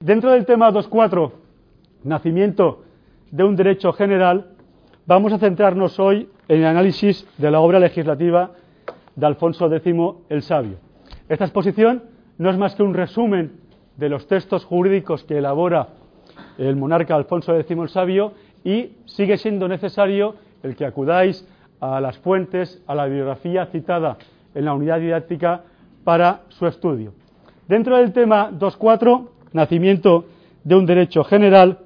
Dentro 0.00 0.32
del 0.32 0.44
tema 0.46 0.72
2.4, 0.72 1.30
nacimiento 2.02 2.82
de 3.30 3.44
un 3.44 3.54
derecho 3.54 3.92
general, 3.92 4.50
vamos 5.06 5.32
a 5.32 5.38
centrarnos 5.38 6.00
hoy 6.00 6.28
en 6.48 6.58
el 6.58 6.66
análisis 6.66 7.24
de 7.38 7.50
la 7.52 7.60
obra 7.60 7.78
legislativa 7.78 8.50
de 9.14 9.26
Alfonso 9.26 9.72
X 9.72 9.94
el 10.28 10.42
Sabio. 10.42 10.78
Esta 11.28 11.44
exposición 11.44 12.02
no 12.36 12.50
es 12.50 12.58
más 12.58 12.74
que 12.74 12.82
un 12.82 12.94
resumen 12.94 13.60
de 13.96 14.08
los 14.08 14.26
textos 14.26 14.64
jurídicos 14.64 15.22
que 15.22 15.38
elabora 15.38 15.90
el 16.58 16.74
monarca 16.74 17.14
Alfonso 17.14 17.54
X 17.56 17.70
el 17.70 17.88
Sabio 17.88 18.32
y 18.64 18.96
sigue 19.06 19.36
siendo 19.36 19.68
necesario 19.68 20.34
el 20.64 20.74
que 20.74 20.84
acudáis 20.84 21.46
a 21.80 22.00
las 22.00 22.18
fuentes, 22.18 22.82
a 22.86 22.94
la 22.94 23.06
bibliografía 23.06 23.66
citada 23.66 24.18
en 24.54 24.64
la 24.64 24.74
unidad 24.74 25.00
didáctica 25.00 25.62
para 26.04 26.42
su 26.48 26.66
estudio. 26.66 27.12
Dentro 27.68 27.96
del 27.96 28.12
tema 28.12 28.50
2.4, 28.50 29.28
nacimiento 29.52 30.26
de 30.64 30.74
un 30.74 30.86
derecho 30.86 31.24
general, 31.24 31.78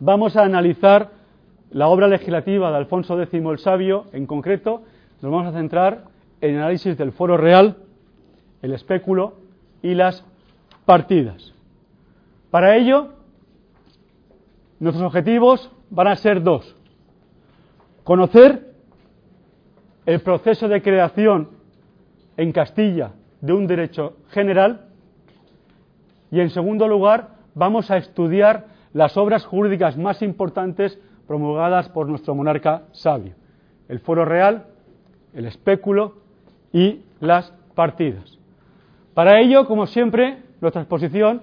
vamos 0.00 0.36
a 0.36 0.44
analizar 0.44 1.10
la 1.70 1.88
obra 1.88 2.08
legislativa 2.08 2.70
de 2.70 2.76
Alfonso 2.76 3.20
X 3.20 3.32
el 3.32 3.58
Sabio, 3.58 4.06
en 4.12 4.26
concreto, 4.26 4.82
nos 5.20 5.32
vamos 5.32 5.46
a 5.46 5.58
centrar 5.58 6.04
en 6.40 6.54
el 6.54 6.58
análisis 6.58 6.98
del 6.98 7.12
foro 7.12 7.36
real, 7.36 7.76
el 8.60 8.72
espéculo 8.72 9.34
y 9.82 9.94
las 9.94 10.24
partidas. 10.84 11.54
Para 12.50 12.76
ello, 12.76 13.08
nuestros 14.80 15.06
objetivos 15.06 15.70
van 15.90 16.08
a 16.08 16.16
ser 16.16 16.42
dos. 16.42 16.76
Conocer 18.04 18.71
el 20.06 20.20
proceso 20.20 20.68
de 20.68 20.82
creación 20.82 21.48
en 22.36 22.52
Castilla 22.52 23.12
de 23.40 23.52
un 23.52 23.66
derecho 23.66 24.16
general 24.30 24.86
y, 26.30 26.40
en 26.40 26.50
segundo 26.50 26.88
lugar, 26.88 27.28
vamos 27.54 27.90
a 27.90 27.98
estudiar 27.98 28.66
las 28.92 29.16
obras 29.16 29.44
jurídicas 29.44 29.96
más 29.96 30.22
importantes 30.22 30.98
promulgadas 31.26 31.88
por 31.88 32.08
nuestro 32.08 32.34
monarca 32.34 32.82
sabio, 32.92 33.34
el 33.88 34.00
foro 34.00 34.24
real, 34.24 34.66
el 35.34 35.46
espéculo 35.46 36.14
y 36.72 37.00
las 37.20 37.52
partidas. 37.74 38.38
Para 39.14 39.40
ello, 39.40 39.66
como 39.66 39.86
siempre, 39.86 40.38
nuestra 40.60 40.82
exposición 40.82 41.42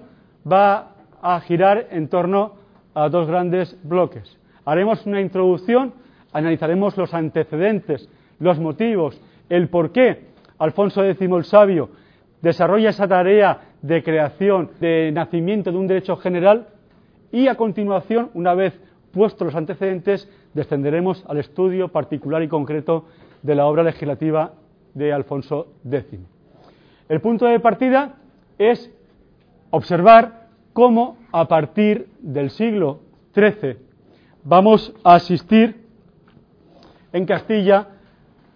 va 0.50 0.92
a 1.22 1.40
girar 1.40 1.88
en 1.90 2.08
torno 2.08 2.54
a 2.94 3.08
dos 3.08 3.28
grandes 3.28 3.76
bloques. 3.82 4.36
Haremos 4.64 5.06
una 5.06 5.20
introducción, 5.20 5.92
analizaremos 6.32 6.96
los 6.96 7.14
antecedentes, 7.14 8.08
los 8.40 8.58
motivos, 8.58 9.20
el 9.48 9.68
por 9.68 9.92
qué 9.92 10.30
Alfonso 10.58 11.04
X 11.04 11.20
el 11.20 11.44
Sabio 11.44 11.90
desarrolla 12.42 12.90
esa 12.90 13.06
tarea 13.06 13.60
de 13.82 14.02
creación, 14.02 14.70
de 14.80 15.12
nacimiento 15.12 15.70
de 15.70 15.78
un 15.78 15.86
derecho 15.86 16.16
general 16.16 16.68
y 17.30 17.46
a 17.46 17.54
continuación, 17.54 18.30
una 18.34 18.54
vez 18.54 18.78
puestos 19.12 19.46
los 19.46 19.54
antecedentes, 19.54 20.28
descenderemos 20.54 21.24
al 21.28 21.38
estudio 21.38 21.88
particular 21.88 22.42
y 22.42 22.48
concreto 22.48 23.06
de 23.42 23.54
la 23.54 23.66
obra 23.66 23.82
legislativa 23.82 24.52
de 24.94 25.12
Alfonso 25.12 25.68
X. 25.90 26.20
El 27.08 27.20
punto 27.20 27.46
de 27.46 27.60
partida 27.60 28.16
es 28.58 28.92
observar 29.70 30.48
cómo 30.72 31.16
a 31.32 31.46
partir 31.48 32.08
del 32.20 32.50
siglo 32.50 33.00
XIII 33.34 33.76
vamos 34.44 34.92
a 35.04 35.14
asistir 35.14 35.84
en 37.12 37.26
Castilla 37.26 37.88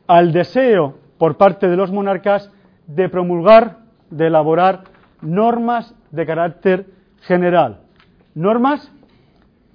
al 0.06 0.32
deseo 0.32 0.94
por 1.18 1.36
parte 1.36 1.68
de 1.68 1.76
los 1.76 1.90
monarcas 1.92 2.50
de 2.86 3.08
promulgar, 3.08 3.78
de 4.10 4.26
elaborar 4.26 4.84
normas 5.20 5.94
de 6.10 6.26
carácter 6.26 6.86
general. 7.22 7.80
Normas 8.34 8.92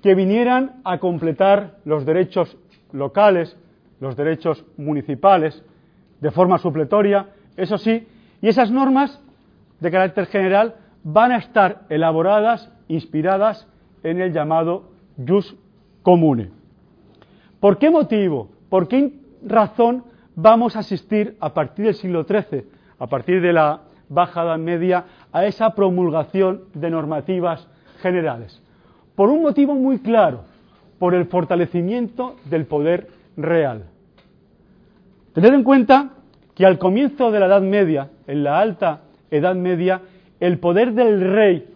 que 0.02 0.16
vinieran 0.16 0.82
a 0.84 1.00
completar 1.00 1.78
los 1.86 2.06
derechos 2.06 2.58
locales, 2.92 3.58
los 4.00 4.16
derechos 4.16 4.66
municipales, 4.78 5.64
de 6.22 6.32
forma 6.32 6.58
supletoria, 6.58 7.28
eso 7.58 7.78
sí, 7.78 8.08
y 8.42 8.48
esas 8.48 8.72
normas 8.72 9.22
de 9.80 9.92
carácter 9.92 10.28
general 10.28 10.76
van 11.04 11.32
a 11.32 11.38
estar 11.38 11.82
elaboradas, 11.90 12.72
inspiradas 12.88 13.68
en 14.04 14.22
el 14.22 14.34
llamado 14.34 14.90
jus 15.18 15.56
comune. 16.04 16.52
¿Por 17.60 17.78
qué 17.78 17.90
motivo? 17.90 18.50
¿Por 18.70 18.88
qué 18.88 19.14
razón 19.46 20.04
vamos 20.42 20.76
a 20.76 20.80
asistir 20.80 21.36
a 21.40 21.54
partir 21.54 21.86
del 21.86 21.96
siglo 21.96 22.24
XIII, 22.24 22.66
a 22.98 23.08
partir 23.08 23.42
de 23.42 23.54
la 23.54 23.82
Baja 24.08 24.44
Edad 24.44 24.58
Media, 24.58 25.06
a 25.32 25.46
esa 25.46 25.76
promulgación 25.76 26.64
de 26.74 26.90
normativas 26.90 27.68
generales? 28.02 28.62
Por 29.16 29.30
un 29.30 29.42
motivo 29.42 29.76
muy 29.76 30.00
claro, 30.00 30.46
por 30.98 31.14
el 31.14 31.26
fortalecimiento 31.26 32.36
del 32.46 32.66
poder 32.66 33.08
real. 33.38 33.86
Tened 35.34 35.54
en 35.54 35.64
cuenta 35.64 36.10
que 36.56 36.66
al 36.66 36.78
comienzo 36.78 37.32
de 37.32 37.40
la 37.40 37.46
Edad 37.46 37.62
Media, 37.62 38.10
en 38.28 38.44
la 38.44 38.60
alta 38.60 39.02
Edad 39.30 39.56
Media, 39.56 40.02
el 40.40 40.60
poder 40.60 40.94
del 40.94 41.32
rey 41.34 41.68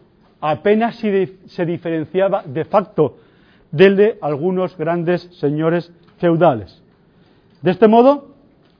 apenas 0.41 0.97
se 0.97 1.65
diferenciaba 1.65 2.43
de 2.43 2.65
facto 2.65 3.17
del 3.71 3.95
de 3.95 4.17
algunos 4.21 4.77
grandes 4.77 5.21
señores 5.39 5.91
feudales. 6.17 6.81
De 7.61 7.71
este 7.71 7.87
modo, 7.87 8.32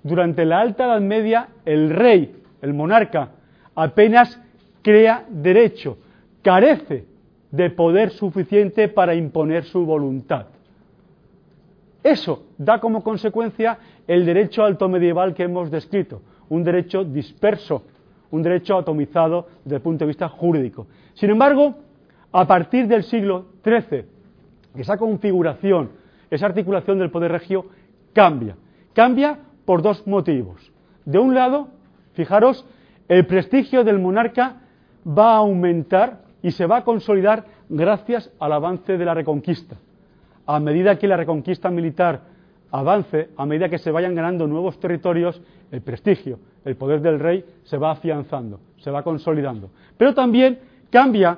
durante 0.03 0.45
la 0.45 0.59
Alta 0.59 0.85
Edad 0.85 1.01
Media, 1.01 1.47
el 1.65 1.89
rey, 1.89 2.35
el 2.61 2.73
monarca, 2.73 3.31
apenas 3.73 4.39
crea 4.81 5.25
derecho, 5.29 5.97
carece 6.41 7.05
de 7.49 7.69
poder 7.69 8.11
suficiente 8.11 8.89
para 8.89 9.15
imponer 9.15 9.63
su 9.63 9.85
voluntad. 9.85 10.47
Eso 12.03 12.47
da 12.57 12.79
como 12.79 13.01
consecuencia 13.01 13.77
el 14.05 14.25
derecho 14.25 14.63
alto 14.63 14.89
medieval 14.89 15.33
que 15.33 15.43
hemos 15.43 15.71
descrito, 15.71 16.21
un 16.49 16.63
derecho 16.63 17.05
disperso, 17.05 17.83
un 18.31 18.43
derecho 18.43 18.77
atomizado 18.77 19.47
desde 19.63 19.77
el 19.77 19.81
punto 19.81 20.03
de 20.03 20.09
vista 20.09 20.27
jurídico. 20.27 20.87
Sin 21.13 21.29
embargo, 21.29 21.75
a 22.31 22.45
partir 22.45 22.87
del 22.87 23.03
siglo 23.03 23.45
XIII, 23.63 24.05
esa 24.75 24.97
configuración, 24.97 25.91
esa 26.29 26.47
articulación 26.47 26.99
del 26.99 27.11
poder 27.11 27.31
regio 27.31 27.67
cambia. 28.11 28.55
Cambia 28.93 29.39
por 29.65 29.81
dos 29.81 30.05
motivos. 30.07 30.71
De 31.05 31.19
un 31.19 31.33
lado, 31.33 31.67
fijaros, 32.13 32.65
el 33.07 33.25
prestigio 33.25 33.83
del 33.83 33.99
monarca 33.99 34.61
va 35.05 35.33
a 35.33 35.37
aumentar 35.37 36.21
y 36.41 36.51
se 36.51 36.65
va 36.65 36.77
a 36.77 36.83
consolidar 36.83 37.45
gracias 37.69 38.31
al 38.39 38.53
avance 38.53 38.97
de 38.97 39.05
la 39.05 39.13
reconquista. 39.13 39.77
A 40.45 40.59
medida 40.59 40.97
que 40.97 41.07
la 41.07 41.17
reconquista 41.17 41.69
militar 41.69 42.21
avance, 42.71 43.29
a 43.37 43.45
medida 43.45 43.69
que 43.69 43.77
se 43.77 43.91
vayan 43.91 44.15
ganando 44.15 44.47
nuevos 44.47 44.79
territorios, 44.79 45.41
el 45.71 45.81
prestigio, 45.81 46.39
el 46.65 46.75
poder 46.75 47.01
del 47.01 47.19
rey 47.19 47.45
se 47.63 47.77
va 47.77 47.91
afianzando, 47.91 48.59
se 48.77 48.91
va 48.91 49.03
consolidando. 49.03 49.69
Pero 49.97 50.13
también 50.13 50.59
cambia 50.89 51.37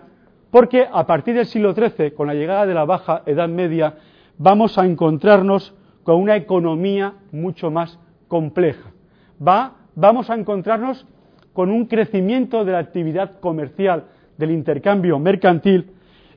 porque 0.50 0.88
a 0.90 1.06
partir 1.06 1.36
del 1.36 1.46
siglo 1.46 1.74
XIII, 1.74 2.12
con 2.12 2.28
la 2.28 2.34
llegada 2.34 2.66
de 2.66 2.74
la 2.74 2.86
Baja 2.86 3.24
Edad 3.26 3.50
Media, 3.50 3.96
vamos 4.38 4.78
a 4.78 4.86
encontrarnos 4.86 5.74
con 6.04 6.22
una 6.22 6.38
economía 6.38 7.14
mucho 7.32 7.70
más 7.70 8.00
compleja. 8.36 8.92
Va, 9.40 9.76
vamos 9.96 10.30
a 10.30 10.36
encontrarnos 10.36 11.06
con 11.54 11.72
un 11.72 11.86
crecimiento 11.86 12.66
de 12.66 12.74
la 12.74 12.80
actividad 12.80 13.40
comercial, 13.40 14.08
del 14.38 14.52
intercambio 14.52 15.18
mercantil, 15.20 15.92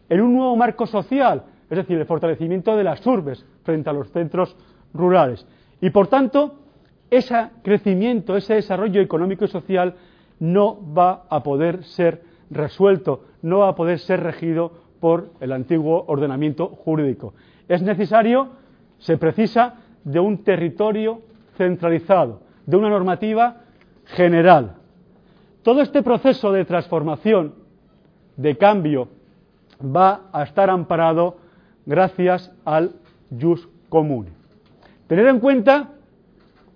en 0.09 0.21
un 0.21 0.35
nuevo 0.35 0.55
marco 0.55 0.87
social, 0.87 1.43
es 1.69 1.77
decir, 1.77 1.99
el 1.99 2.07
fortalecimiento 2.07 2.77
de 2.77 2.85
las 2.85 3.05
urbes 3.05 3.45
frente 3.65 3.91
a 3.91 3.93
los 3.93 4.13
centros 4.13 4.57
rurales. 4.95 5.45
Y 5.81 5.91
por 5.91 6.07
tanto, 6.07 6.61
ese 7.11 7.35
crecimiento, 7.65 8.37
ese 8.37 8.55
desarrollo 8.55 9.01
económico 9.01 9.45
y 9.45 9.49
social 9.49 9.97
no 10.39 10.79
va 10.95 11.25
a 11.29 11.43
poder 11.43 11.83
ser 11.83 12.23
resuelto, 12.49 13.25
no 13.43 13.59
va 13.59 13.71
a 13.71 13.75
poder 13.75 13.99
ser 13.99 14.23
regido 14.23 14.71
por 15.01 15.33
el 15.41 15.51
antiguo 15.51 16.05
ordenamiento 16.07 16.69
jurídico. 16.69 17.35
Es 17.67 17.83
necesario, 17.83 18.51
se 18.99 19.19
precisa 19.19 19.75
de 20.05 20.21
un 20.21 20.45
territorio 20.45 21.23
centralizado, 21.59 22.41
de 22.65 22.77
una 22.77 22.89
normativa 22.89 23.59
general. 24.07 24.77
Todo 25.63 25.83
este 25.83 26.03
proceso 26.03 26.51
de 26.53 26.65
transformación, 26.65 27.55
de 28.37 28.57
cambio, 28.57 29.09
va 29.85 30.23
a 30.33 30.45
estar 30.45 30.71
amparado 30.71 31.37
gracias 31.85 32.51
al 32.65 32.95
jus 33.39 33.69
comune. 33.89 34.31
Tener 35.09 35.27
en 35.27 35.41
cuenta, 35.41 35.91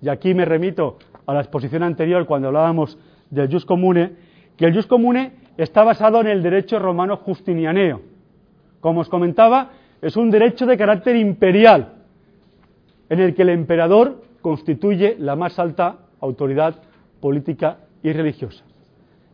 y 0.01 0.09
aquí 0.09 0.35
me 0.35 0.45
remito 0.45 0.99
a 1.27 1.33
la 1.33 1.41
exposición 1.41 1.83
anterior 1.83 2.27
cuando 2.27 2.49
hablábamos 2.49 2.99
del 3.31 3.51
jus 3.51 3.65
comune, 3.65 4.13
que 4.57 4.67
el 4.67 4.75
jus 4.75 4.87
comune 4.87 5.33
está 5.57 5.85
basado 5.85 6.21
en 6.21 6.27
el 6.27 6.43
derecho 6.43 6.79
romano 6.79 7.17
justinianeo. 7.19 8.01
Como 8.81 9.01
os 9.01 9.09
comentaba, 9.09 9.71
es 10.01 10.17
un 10.17 10.31
derecho 10.31 10.67
de 10.67 10.77
carácter 10.77 11.17
imperial, 11.17 11.95
en 13.09 13.21
el 13.21 13.35
que 13.35 13.43
el 13.43 13.51
emperador 13.51 14.23
constituye 14.43 15.17
la 15.19 15.37
más 15.37 15.59
alta 15.59 16.01
autoridad 16.21 16.83
política 17.21 17.79
y 18.03 18.13
religiosas. 18.13 18.65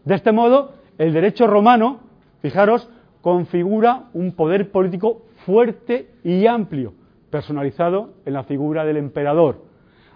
De 0.04 0.14
este 0.14 0.32
modo, 0.32 0.74
el 0.98 1.12
derecho 1.12 1.46
romano, 1.46 2.00
fijaros, 2.40 2.88
configura 3.20 4.04
un 4.14 4.32
poder 4.32 4.70
político 4.70 5.22
fuerte 5.44 6.10
y 6.22 6.46
amplio, 6.46 6.92
personalizado 7.30 8.14
en 8.24 8.34
la 8.34 8.44
figura 8.44 8.84
del 8.84 8.96
emperador. 8.96 9.64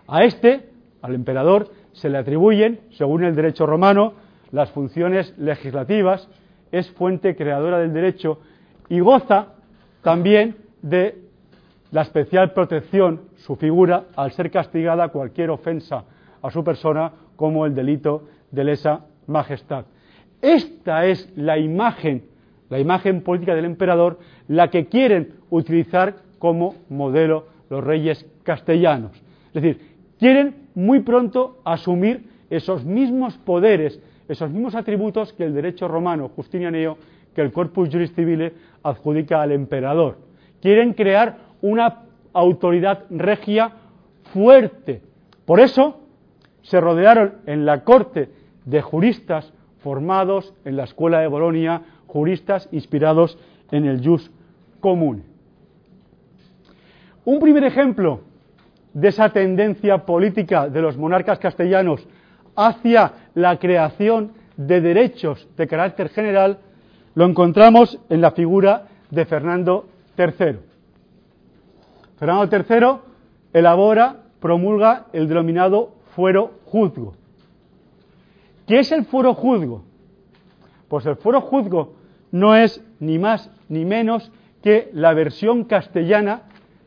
A 0.07 0.25
este, 0.25 0.71
al 1.01 1.15
emperador, 1.15 1.71
se 1.93 2.09
le 2.09 2.19
atribuyen, 2.19 2.81
según 2.93 3.25
el 3.25 3.35
derecho 3.35 3.67
romano, 3.67 4.15
las 4.51 4.71
funciones 4.71 5.37
legislativas, 5.39 6.29
es 6.71 6.91
fuente 6.93 7.37
creadora 7.37 7.79
del 7.79 7.93
derecho 7.93 8.39
y 8.89 9.01
goza 9.01 9.55
también 10.03 10.57
de 10.81 11.23
la 11.93 12.03
especial 12.03 12.53
protección, 12.53 13.21
su 13.37 13.55
figura, 13.57 14.07
al 14.17 14.33
ser 14.33 14.51
castigada 14.51 15.09
cualquier 15.09 15.51
ofensa 15.51 16.05
a 16.43 16.51
su 16.51 16.65
persona 16.65 17.13
como 17.37 17.65
el 17.67 17.75
delito 17.75 18.25
de 18.51 18.65
lesa 18.65 19.05
majestad. 19.27 19.85
Esta 20.41 21.07
es 21.07 21.31
la 21.37 21.59
imagen, 21.59 22.25
la 22.71 22.81
imagen 22.81 23.21
política 23.21 23.55
del 23.55 23.67
emperador, 23.67 24.19
la 24.49 24.69
que 24.69 24.87
quieren 24.87 25.35
utilizar 25.51 26.17
como 26.39 26.75
modelo 26.89 27.47
los 27.69 27.85
reyes 27.85 28.27
castellanos. 28.43 29.13
Es 29.53 29.63
decir, 29.63 29.81
quieren 30.19 30.69
muy 30.75 31.01
pronto 31.01 31.61
asumir 31.65 32.29
esos 32.49 32.85
mismos 32.85 33.37
poderes, 33.39 34.01
esos 34.29 34.51
mismos 34.51 34.75
atributos 34.75 35.33
que 35.35 35.45
el 35.45 35.55
derecho 35.55 35.89
romano 35.89 36.31
justinianeo, 36.31 36.97
que 37.35 37.43
el 37.43 37.53
Corpus 37.53 37.91
Juris 37.91 38.15
Civile 38.15 38.55
adjudica 38.83 39.43
al 39.43 39.53
emperador. 39.53 40.19
Quieren 40.61 40.95
crear 40.95 41.52
una 41.63 42.03
autoridad 42.33 43.05
regia 43.11 43.73
fuerte. 44.33 45.03
Por 45.47 45.61
eso 45.61 46.01
se 46.63 46.81
rodearon 46.81 47.35
en 47.47 47.65
la 47.65 47.83
corte 47.85 48.29
de 48.65 48.83
juristas 48.83 49.53
formados 49.83 50.55
en 50.65 50.77
la 50.77 50.85
escuela 50.85 51.21
de 51.21 51.27
Bolonia, 51.27 51.83
juristas 52.07 52.69
inspirados 52.71 53.39
en 53.71 53.87
el 53.87 54.05
jus 54.05 54.31
comune. 54.81 55.23
Un 57.25 57.41
primer 57.41 57.65
ejemplo 57.65 58.21
de 58.93 59.09
esa 59.09 59.31
tendencia 59.31 59.99
política 60.05 60.69
de 60.69 60.83
los 60.83 60.97
monarcas 60.97 61.39
castellanos 61.39 62.07
hacia 62.55 63.13
la 63.35 63.59
creación 63.59 64.33
de 64.57 64.81
derechos 64.81 65.49
de 65.57 65.67
carácter 65.67 66.11
general 66.11 66.59
lo 67.15 67.25
encontramos 67.25 67.99
en 68.09 68.21
la 68.21 68.33
figura 68.33 68.89
de 69.11 69.25
Fernando 69.25 69.87
III. 70.17 70.72
Fernando 72.23 72.57
III 72.57 73.01
elabora, 73.53 74.23
promulga 74.39 75.07
el 75.13 75.27
denominado 75.27 75.97
fuero 76.15 76.53
juzgo. 76.67 77.15
¿Qué 78.65 78.79
es 78.79 78.93
el 78.93 79.07
fuero 79.07 79.35
juzgo? 79.35 79.83
Pues 80.87 81.05
el 81.07 81.17
fuero 81.17 81.41
juzgo 81.41 81.95
no 82.31 82.55
es 82.55 82.81
ni 83.01 83.19
más 83.19 83.51
ni 83.69 83.85
menos 83.85 84.31
que 84.63 84.89
la 84.93 85.15
versión 85.15 85.65
castellana, 85.65 86.43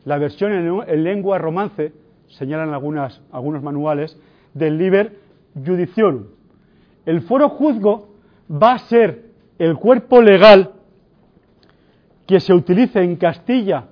la 0.06 0.16
versión 0.16 0.52
en, 0.54 1.04
lengua 1.04 1.36
romance, 1.36 1.92
señalan 2.28 2.72
algunos 2.72 3.62
manuales, 3.62 4.18
del 4.54 4.78
Liber 4.78 5.18
Judiciorum. 5.54 6.28
El 7.04 7.20
fuero 7.20 7.50
juzgo 7.50 8.08
va 8.50 8.72
a 8.72 8.78
ser 8.78 9.32
el 9.58 9.76
cuerpo 9.76 10.22
legal 10.22 10.72
que 12.26 12.40
se 12.40 12.54
utilice 12.54 13.02
en 13.02 13.16
Castilla 13.16 13.88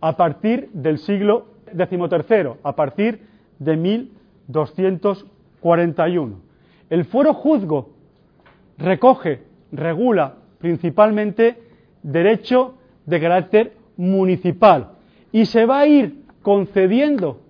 a 0.00 0.16
partir 0.16 0.70
del 0.72 0.98
siglo 0.98 1.46
XIII, 1.72 2.54
a 2.62 2.74
partir 2.74 3.26
de 3.58 3.76
1241. 3.76 6.40
El 6.88 7.04
fuero 7.04 7.34
juzgo 7.34 7.90
recoge, 8.78 9.42
regula 9.72 10.36
principalmente 10.58 11.58
derecho 12.02 12.76
de 13.06 13.20
carácter 13.20 13.76
municipal 13.96 14.92
y 15.32 15.46
se 15.46 15.64
va 15.66 15.80
a 15.80 15.86
ir 15.86 16.22
concediendo 16.42 17.40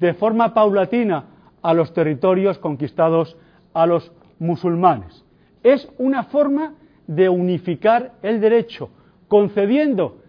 de 0.00 0.14
forma 0.14 0.54
paulatina 0.54 1.26
a 1.62 1.74
los 1.74 1.92
territorios 1.92 2.58
conquistados 2.58 3.36
a 3.72 3.86
los 3.86 4.12
musulmanes. 4.38 5.24
Es 5.62 5.88
una 5.98 6.24
forma 6.24 6.74
de 7.06 7.28
unificar 7.28 8.14
el 8.22 8.40
derecho, 8.40 8.90
concediendo 9.28 10.21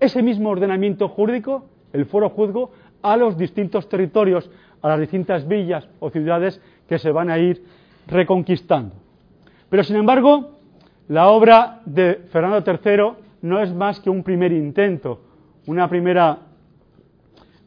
ese 0.00 0.22
mismo 0.22 0.50
ordenamiento 0.50 1.08
jurídico, 1.08 1.66
el 1.92 2.06
fuero 2.06 2.30
juzgo, 2.30 2.70
a 3.02 3.16
los 3.16 3.36
distintos 3.36 3.88
territorios, 3.88 4.50
a 4.82 4.88
las 4.88 5.00
distintas 5.00 5.46
villas 5.46 5.88
o 6.00 6.10
ciudades 6.10 6.60
que 6.88 6.98
se 6.98 7.10
van 7.10 7.30
a 7.30 7.38
ir 7.38 7.62
reconquistando. 8.06 8.94
Pero, 9.68 9.84
sin 9.84 9.96
embargo, 9.96 10.58
la 11.08 11.28
obra 11.28 11.80
de 11.84 12.26
Fernando 12.30 12.62
III 12.66 13.24
no 13.42 13.60
es 13.60 13.72
más 13.74 14.00
que 14.00 14.10
un 14.10 14.22
primer 14.22 14.52
intento, 14.52 15.20
una 15.66 15.88
primera 15.88 16.38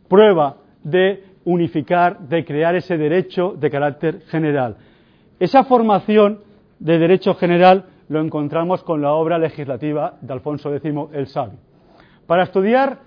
prueba 0.08 0.58
de 0.84 1.24
unificar, 1.46 2.20
de 2.20 2.46
crear 2.46 2.76
ese 2.76 2.98
derecho 2.98 3.56
de 3.58 3.70
carácter 3.70 4.22
general. 4.28 4.78
Esa 5.40 5.64
formación 5.64 6.42
de 6.80 7.00
derecho 7.00 7.36
general 7.36 7.86
lo 8.10 8.22
encontramos 8.22 8.84
con 8.84 9.02
la 9.02 9.14
obra 9.14 9.38
legislativa 9.38 10.18
de 10.22 10.34
Alfonso 10.34 10.74
X 10.76 10.94
el 11.14 11.28
Sabio. 11.28 11.69
Para 12.30 12.44
estudiar 12.44 13.00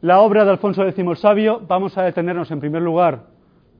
la 0.00 0.22
obra 0.22 0.46
de 0.46 0.50
Alfonso 0.52 0.82
X 0.82 0.98
el 0.98 1.16
Sabio 1.18 1.60
vamos 1.68 1.98
a 1.98 2.04
detenernos 2.04 2.50
en 2.50 2.58
primer 2.58 2.80
lugar 2.80 3.24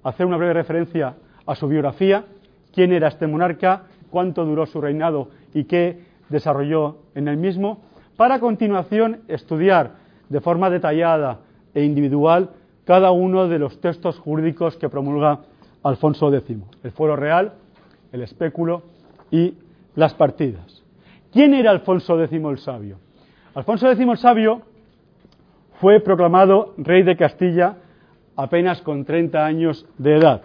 a 0.02 0.10
hacer 0.10 0.26
una 0.26 0.36
breve 0.36 0.52
referencia 0.52 1.14
a 1.46 1.54
su 1.54 1.66
biografía, 1.66 2.26
quién 2.74 2.92
era 2.92 3.08
este 3.08 3.26
monarca, 3.26 3.84
cuánto 4.10 4.44
duró 4.44 4.66
su 4.66 4.78
reinado 4.82 5.30
y 5.54 5.64
qué 5.64 6.04
desarrolló 6.28 6.98
en 7.14 7.26
el 7.28 7.38
mismo, 7.38 7.84
para 8.18 8.34
a 8.34 8.38
continuación 8.38 9.22
estudiar 9.28 9.92
de 10.28 10.42
forma 10.42 10.68
detallada 10.68 11.38
e 11.72 11.82
individual 11.82 12.50
cada 12.84 13.12
uno 13.12 13.48
de 13.48 13.58
los 13.58 13.80
textos 13.80 14.18
jurídicos 14.18 14.76
que 14.76 14.90
promulga 14.90 15.40
Alfonso 15.84 16.30
X, 16.34 16.54
el 16.82 16.90
fuero 16.92 17.16
real, 17.16 17.54
el 18.12 18.20
espéculo 18.20 18.82
y 19.30 19.54
las 19.94 20.12
partidas. 20.12 20.82
¿Quién 21.32 21.54
era 21.54 21.70
Alfonso 21.70 22.22
X 22.22 22.30
el 22.30 22.58
Sabio? 22.58 23.05
Alfonso 23.56 23.90
X 23.90 24.06
el 24.06 24.18
Sabio 24.18 24.60
fue 25.80 26.00
proclamado 26.00 26.74
rey 26.76 27.02
de 27.02 27.16
Castilla 27.16 27.76
apenas 28.36 28.82
con 28.82 29.06
30 29.06 29.46
años 29.46 29.86
de 29.96 30.18
edad. 30.18 30.42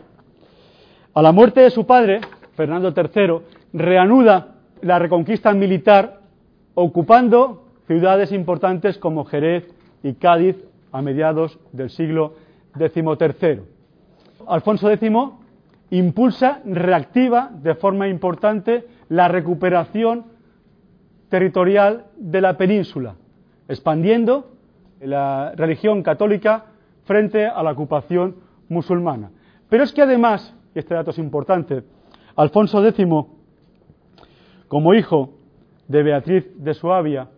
A 1.13 1.21
la 1.21 1.33
muerte 1.33 1.59
de 1.59 1.71
su 1.71 1.85
padre, 1.85 2.21
Fernando 2.55 2.93
III, 2.95 3.41
reanuda 3.73 4.55
la 4.81 4.97
reconquista 4.97 5.51
militar 5.51 6.21
ocupando 6.73 7.65
ciudades 7.85 8.31
importantes 8.31 8.97
como 8.97 9.25
Jerez 9.25 9.67
y 10.03 10.13
Cádiz 10.13 10.55
a 10.93 11.01
mediados 11.01 11.59
del 11.73 11.89
siglo 11.89 12.35
XIII. 12.77 13.59
Alfonso 14.47 14.89
X 14.89 15.11
impulsa, 15.89 16.61
reactiva 16.63 17.49
de 17.61 17.75
forma 17.75 18.07
importante 18.07 18.85
la 19.09 19.27
recuperación 19.27 20.30
territorial 21.31 22.05
de 22.17 22.41
la 22.41 22.57
península, 22.57 23.15
expandiendo 23.69 24.51
la 24.99 25.53
religión 25.55 26.03
católica 26.03 26.65
frente 27.05 27.47
a 27.47 27.63
la 27.63 27.71
ocupación 27.71 28.35
musulmana. 28.69 29.31
Pero 29.69 29.85
es 29.85 29.93
que 29.93 30.01
además 30.01 30.53
y 30.75 30.79
este 30.79 30.93
dato 30.93 31.11
es 31.11 31.17
importante, 31.17 31.83
Alfonso 32.35 32.85
X, 32.85 33.05
como 34.67 34.93
hijo 34.93 35.33
de 35.87 36.03
Beatriz 36.03 36.45
de 36.55 36.73
Suabia, 36.73 37.29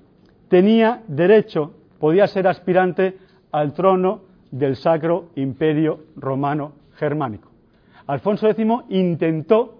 tenía 0.47 1.03
derecho, 1.07 1.73
podía 1.99 2.27
ser 2.27 2.47
aspirante 2.47 3.17
al 3.51 3.73
trono 3.73 4.21
del 4.51 4.75
Sacro 4.75 5.29
Imperio 5.35 6.05
Romano 6.15 6.73
Germánico. 6.95 7.49
Alfonso 8.05 8.47
X 8.49 8.65
intentó 8.89 9.79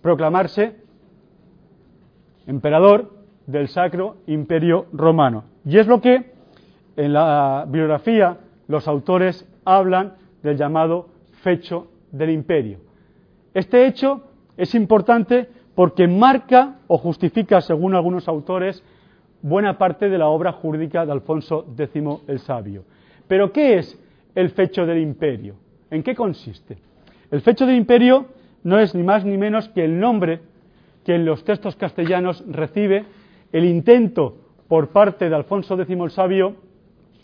proclamarse 0.00 0.76
emperador 2.46 3.17
del 3.48 3.68
Sacro 3.68 4.18
Imperio 4.26 4.86
Romano. 4.92 5.44
Y 5.64 5.78
es 5.78 5.86
lo 5.86 6.02
que 6.02 6.32
en 6.96 7.12
la 7.14 7.64
biografía 7.66 8.36
los 8.68 8.86
autores 8.86 9.48
hablan 9.64 10.14
del 10.42 10.58
llamado 10.58 11.08
fecho 11.42 11.88
del 12.12 12.30
imperio. 12.30 12.78
Este 13.54 13.86
hecho 13.86 14.22
es 14.56 14.74
importante 14.74 15.48
porque 15.74 16.06
marca 16.06 16.76
o 16.88 16.98
justifica, 16.98 17.62
según 17.62 17.94
algunos 17.94 18.28
autores, 18.28 18.84
buena 19.40 19.78
parte 19.78 20.10
de 20.10 20.18
la 20.18 20.28
obra 20.28 20.52
jurídica 20.52 21.06
de 21.06 21.12
Alfonso 21.12 21.66
X 21.76 22.02
el 22.26 22.40
Sabio. 22.40 22.84
Pero, 23.26 23.50
¿qué 23.50 23.78
es 23.78 23.98
el 24.34 24.50
fecho 24.50 24.84
del 24.84 24.98
imperio? 24.98 25.54
¿En 25.90 26.02
qué 26.02 26.14
consiste? 26.14 26.76
El 27.30 27.40
fecho 27.40 27.64
del 27.64 27.76
imperio 27.76 28.26
no 28.62 28.78
es 28.78 28.94
ni 28.94 29.02
más 29.02 29.24
ni 29.24 29.38
menos 29.38 29.70
que 29.70 29.84
el 29.84 29.98
nombre 29.98 30.40
que 31.04 31.14
en 31.14 31.24
los 31.24 31.44
textos 31.44 31.76
castellanos 31.76 32.44
recibe 32.46 33.06
el 33.52 33.64
intento 33.64 34.36
por 34.68 34.88
parte 34.88 35.28
de 35.28 35.34
Alfonso 35.34 35.80
X 35.80 35.96
el 35.98 36.10
Sabio 36.10 36.56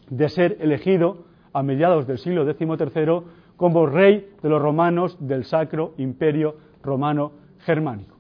de 0.09 0.29
ser 0.29 0.57
elegido 0.61 1.25
a 1.53 1.63
mediados 1.63 2.07
del 2.07 2.19
siglo 2.19 2.45
XIII 2.45 3.23
como 3.57 3.87
rey 3.87 4.31
de 4.43 4.49
los 4.49 4.61
romanos 4.61 5.17
del 5.21 5.45
Sacro 5.45 5.95
Imperio 5.99 6.57
romano 6.83 7.33
germánico. 7.61 8.17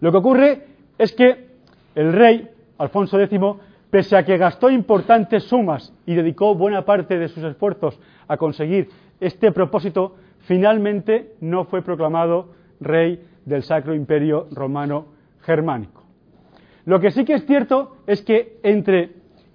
Lo 0.00 0.10
que 0.12 0.18
ocurre 0.18 0.66
es 0.98 1.12
que 1.12 1.48
el 1.94 2.12
rey, 2.12 2.48
Alfonso 2.78 3.20
X, 3.20 3.40
pese 3.90 4.16
a 4.16 4.24
que 4.24 4.36
gastó 4.36 4.70
importantes 4.70 5.44
sumas 5.44 5.92
y 6.06 6.14
dedicó 6.14 6.54
buena 6.54 6.84
parte 6.84 7.18
de 7.18 7.28
sus 7.28 7.44
esfuerzos 7.44 7.98
a 8.28 8.36
conseguir 8.36 8.88
este 9.20 9.52
propósito, 9.52 10.16
finalmente 10.40 11.34
no 11.40 11.64
fue 11.64 11.82
proclamado 11.82 12.50
rey 12.80 13.24
del 13.44 13.62
Sacro 13.62 13.94
Imperio 13.94 14.48
Romano 14.50 15.06
Germánico. 15.42 16.03
Lo 16.86 17.00
que 17.00 17.10
sí 17.10 17.24
que 17.24 17.34
es 17.34 17.46
cierto 17.46 17.96
es 18.06 18.22
que 18.22 18.58
entre 18.62 19.12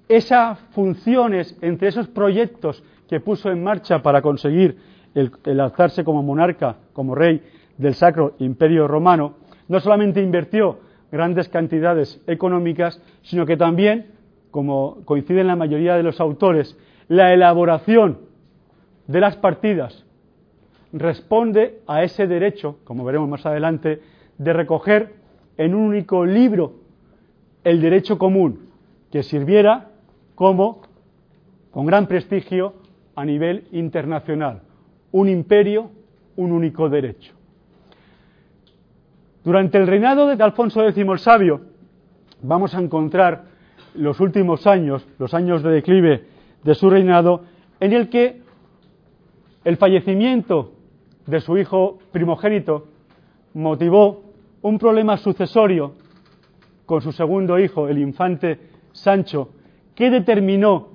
esas 0.07 0.59
funciones, 0.71 1.57
entre 1.62 1.89
esos 1.89 2.07
proyectos 2.07 2.83
que 3.07 3.19
puso 3.19 3.51
en 3.51 3.63
marcha 3.63 4.01
para 4.01 4.21
conseguir 4.21 4.77
el, 5.13 5.59
alzarse 5.59 6.03
como 6.03 6.24
monarca, 6.24 6.77
como 6.93 7.15
rey 7.15 7.41
del 7.77 7.93
Sacro 7.93 8.33
Imperio 8.39 8.88
Romano, 8.88 9.36
no 9.67 9.79
solamente 9.79 10.21
invirtió 10.21 10.79
grandes 11.12 11.50
cantidades 11.50 12.21
económicas, 12.27 13.01
sino 13.21 13.45
que 13.45 13.57
también, 13.57 14.07
como 14.51 15.03
coinciden 15.05 15.48
la 15.48 15.55
mayoría 15.55 15.95
de 15.95 16.03
los 16.03 16.19
autores, 16.19 16.77
la 17.07 17.33
elaboración 17.33 18.19
de 19.07 19.19
las 19.19 19.36
partidas 19.38 20.05
responde 20.91 21.81
a 21.88 22.03
ese 22.03 22.27
derecho, 22.27 22.79
como 22.83 23.03
veremos 23.03 23.29
más 23.29 23.45
adelante, 23.45 24.01
de 24.38 24.53
recoger 24.53 25.15
en 25.57 25.75
un 25.75 25.81
único 25.81 26.25
libro 26.25 26.78
el 27.63 27.81
derecho 27.81 28.17
común, 28.17 28.69
que 29.11 29.23
sirviera 29.23 29.89
como, 30.35 30.81
con 31.71 31.85
gran 31.85 32.07
prestigio, 32.07 32.75
a 33.15 33.25
nivel 33.25 33.67
internacional. 33.71 34.61
Un 35.11 35.27
imperio, 35.27 35.91
un 36.37 36.51
único 36.51 36.89
derecho. 36.89 37.33
Durante 39.43 39.77
el 39.77 39.87
reinado 39.87 40.27
de 40.27 40.41
Alfonso 40.43 40.87
X 40.87 40.97
el 40.97 41.19
Sabio, 41.19 41.61
vamos 42.41 42.73
a 42.75 42.79
encontrar 42.79 43.45
los 43.95 44.19
últimos 44.19 44.67
años, 44.67 45.05
los 45.17 45.33
años 45.33 45.63
de 45.63 45.71
declive 45.71 46.25
de 46.63 46.75
su 46.75 46.89
reinado, 46.89 47.41
en 47.79 47.93
el 47.93 48.09
que 48.09 48.41
el 49.63 49.77
fallecimiento 49.77 50.73
de 51.25 51.41
su 51.41 51.57
hijo 51.57 51.99
primogénito 52.11 52.87
motivó 53.53 54.23
un 54.61 54.77
problema 54.77 55.17
sucesorio 55.17 55.93
con 56.89 57.03
su 57.03 57.12
segundo 57.12 57.60
hijo, 57.60 57.88
el 57.88 58.00
infante 58.00 58.60
Sancho, 58.93 59.50
que 59.93 60.10
determinó, 60.10 60.88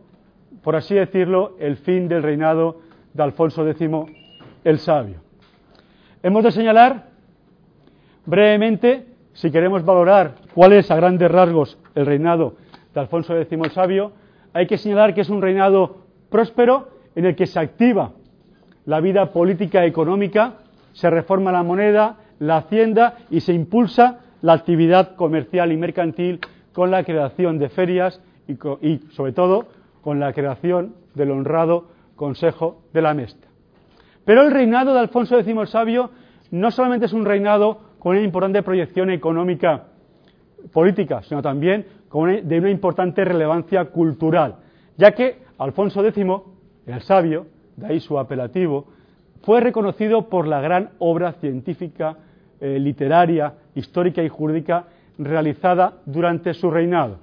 por 0.60 0.74
así 0.74 0.96
decirlo, 0.96 1.54
el 1.60 1.76
fin 1.76 2.08
del 2.08 2.24
reinado 2.24 2.80
de 3.12 3.22
Alfonso 3.22 3.64
X 3.68 3.88
el 4.64 4.80
Sabio. 4.80 5.18
Hemos 6.20 6.42
de 6.42 6.50
señalar 6.50 7.10
brevemente, 8.26 9.06
si 9.34 9.52
queremos 9.52 9.84
valorar 9.84 10.34
cuál 10.52 10.72
es 10.72 10.90
a 10.90 10.96
grandes 10.96 11.30
rasgos 11.30 11.78
el 11.94 12.06
reinado 12.06 12.56
de 12.92 12.98
Alfonso 12.98 13.38
X 13.38 13.56
el 13.62 13.70
Sabio, 13.70 14.10
hay 14.52 14.66
que 14.66 14.78
señalar 14.78 15.14
que 15.14 15.20
es 15.20 15.30
un 15.30 15.40
reinado 15.40 15.98
próspero 16.28 16.88
en 17.14 17.24
el 17.26 17.36
que 17.36 17.46
se 17.46 17.60
activa 17.60 18.14
la 18.84 18.98
vida 18.98 19.30
política 19.30 19.84
y 19.84 19.90
económica, 19.90 20.54
se 20.92 21.08
reforma 21.08 21.52
la 21.52 21.62
moneda, 21.62 22.16
la 22.40 22.56
hacienda 22.56 23.18
y 23.30 23.42
se 23.42 23.52
impulsa 23.52 24.23
la 24.44 24.52
actividad 24.52 25.16
comercial 25.16 25.72
y 25.72 25.76
mercantil 25.78 26.38
con 26.74 26.90
la 26.90 27.02
creación 27.02 27.58
de 27.58 27.70
ferias 27.70 28.20
y, 28.46 28.98
sobre 29.12 29.32
todo, 29.32 29.68
con 30.02 30.20
la 30.20 30.34
creación 30.34 30.96
del 31.14 31.30
honrado 31.30 31.86
Consejo 32.14 32.82
de 32.92 33.00
la 33.00 33.14
Mesta. 33.14 33.48
Pero 34.26 34.42
el 34.42 34.50
reinado 34.50 34.92
de 34.92 35.00
Alfonso 35.00 35.38
X 35.38 35.56
el 35.56 35.66
Sabio 35.66 36.10
no 36.50 36.70
solamente 36.70 37.06
es 37.06 37.14
un 37.14 37.24
reinado 37.24 37.80
con 37.98 38.16
una 38.16 38.20
importante 38.20 38.62
proyección 38.62 39.08
económica 39.08 39.84
política, 40.74 41.22
sino 41.22 41.40
también 41.40 41.86
de 42.42 42.58
una 42.58 42.70
importante 42.70 43.24
relevancia 43.24 43.86
cultural, 43.86 44.56
ya 44.98 45.12
que 45.12 45.38
Alfonso 45.56 46.04
X, 46.04 46.22
el 46.84 47.00
Sabio, 47.00 47.46
de 47.76 47.86
ahí 47.86 47.98
su 47.98 48.18
apelativo, 48.18 48.88
fue 49.42 49.62
reconocido 49.62 50.28
por 50.28 50.46
la 50.46 50.60
gran 50.60 50.90
obra 50.98 51.32
científica, 51.32 52.18
eh, 52.60 52.78
literaria, 52.78 53.54
histórica 53.74 54.22
y 54.22 54.28
jurídica 54.28 54.86
realizada 55.18 55.94
durante 56.06 56.54
su 56.54 56.70
reinado. 56.70 57.18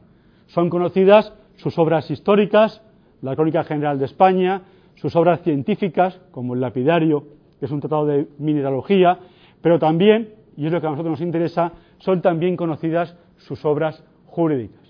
Son 0.47 0.69
conocidas 0.69 1.33
sus 1.57 1.77
obras 1.77 2.09
históricas, 2.09 2.81
la 3.21 3.35
Crónica 3.35 3.63
General 3.63 3.99
de 3.99 4.05
España, 4.05 4.61
sus 4.95 5.15
obras 5.15 5.41
científicas, 5.41 6.19
como 6.31 6.53
el 6.53 6.61
Lapidario, 6.61 7.25
que 7.59 7.65
es 7.65 7.71
un 7.71 7.79
tratado 7.79 8.05
de 8.05 8.27
mineralogía, 8.39 9.19
pero 9.61 9.79
también, 9.79 10.33
y 10.57 10.65
es 10.65 10.71
lo 10.71 10.81
que 10.81 10.87
a 10.87 10.91
nosotros 10.91 11.11
nos 11.11 11.21
interesa, 11.21 11.71
son 11.99 12.21
también 12.21 12.57
conocidas 12.57 13.15
sus 13.37 13.63
obras 13.65 14.03
jurídicas. 14.25 14.81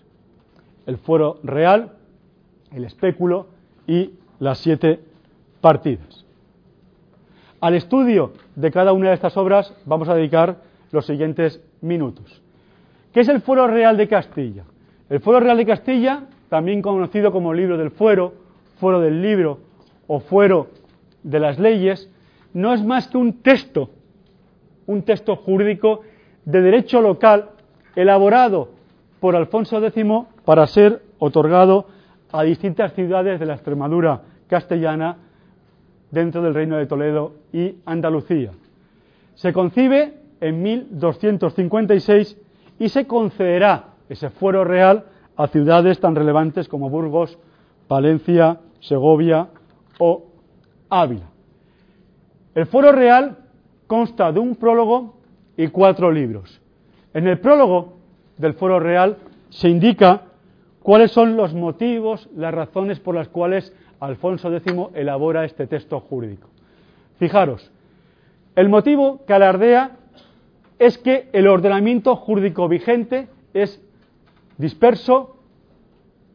El 0.86 0.98
fuero 0.98 1.40
real, 1.44 1.94
el 2.74 2.86
espéculo 2.86 3.48
y 3.86 4.12
las 4.40 4.60
siete 4.60 5.00
partidas. 5.60 6.26
Al 7.62 7.76
estudio 7.76 8.34
de 8.56 8.72
cada 8.72 8.92
una 8.92 9.10
de 9.10 9.14
estas 9.14 9.38
obras 9.38 9.72
vamos 9.86 10.10
a 10.10 10.16
dedicar 10.16 10.58
los 10.92 11.06
siguientes 11.06 11.62
minutos. 11.82 12.42
¿Qué 13.14 13.20
es 13.20 13.30
el 13.30 13.42
Fuero 13.42 13.68
Real 13.68 13.98
de 13.98 14.08
Castilla? 14.08 14.64
El 15.12 15.20
Fuero 15.20 15.40
Real 15.40 15.58
de 15.58 15.68
Castilla, 15.68 16.24
también 16.50 16.82
conocido 16.82 17.32
como 17.32 17.54
Libro 17.54 17.78
del 17.78 17.92
Fuero, 17.92 18.34
Fuero 18.80 19.00
del 19.00 19.22
Libro 19.22 19.60
o 20.08 20.20
Fuero 20.22 20.70
de 21.22 21.40
las 21.40 21.60
Leyes, 21.60 22.10
no 22.56 22.74
es 22.74 22.84
más 22.84 23.08
que 23.08 23.18
un 23.18 23.44
texto, 23.44 23.92
un 24.88 25.04
texto 25.04 25.36
jurídico 25.36 26.02
de 26.46 26.62
derecho 26.62 27.00
local 27.00 27.52
elaborado 27.96 28.70
por 29.20 29.36
Alfonso 29.36 29.86
X 29.86 30.04
para 30.46 30.66
ser 30.66 31.04
otorgado 31.20 31.86
a 32.32 32.42
distintas 32.42 32.94
ciudades 32.94 33.40
de 33.40 33.46
la 33.46 33.54
Extremadura 33.54 34.24
castellana 34.48 35.18
dentro 36.12 36.42
del 36.42 36.54
Reino 36.54 36.78
de 36.78 36.86
Toledo 36.86 37.34
y 37.52 37.76
Andalucía. 37.86 38.52
Se 39.36 39.54
concibe 39.54 40.14
en 40.40 40.62
1256 40.62 42.38
y 42.80 42.90
se 42.90 43.08
concederá 43.08 43.86
ese 44.10 44.30
fuero 44.30 44.64
real 44.64 45.06
a 45.36 45.48
ciudades 45.48 46.00
tan 46.00 46.16
relevantes 46.16 46.68
como 46.68 46.90
Burgos, 46.90 47.38
Palencia, 47.88 48.60
Segovia 48.80 49.50
o 50.00 50.26
Ávila. 50.90 51.30
El 52.54 52.66
fuero 52.66 52.92
real 52.92 53.38
consta 53.88 54.32
de 54.32 54.40
un 54.40 54.56
prólogo 54.56 55.16
y 55.56 55.68
cuatro 55.68 56.12
libros. 56.12 56.62
En 57.14 57.28
el 57.28 57.40
prólogo 57.40 57.98
del 58.38 58.54
fuero 58.54 58.80
real 58.80 59.18
se 59.50 59.70
indica 59.70 60.24
cuáles 60.82 61.12
son 61.12 61.38
los 61.38 61.54
motivos, 61.54 62.30
las 62.36 62.54
razones 62.54 63.00
por 63.00 63.16
las 63.16 63.30
cuales 63.30 63.74
Alfonso 64.02 64.52
X 64.54 64.74
elabora 64.96 65.46
este 65.46 65.68
texto 65.68 66.00
jurídico. 66.00 66.50
Fijaros, 67.20 67.72
el 68.56 68.68
motivo 68.68 69.24
que 69.26 69.34
alardea 69.34 69.92
es 70.80 70.98
que 70.98 71.30
el 71.32 71.48
ordenamiento 71.48 72.16
jurídico 72.16 72.68
vigente 72.68 73.30
es 73.54 73.80
disperso, 74.58 75.38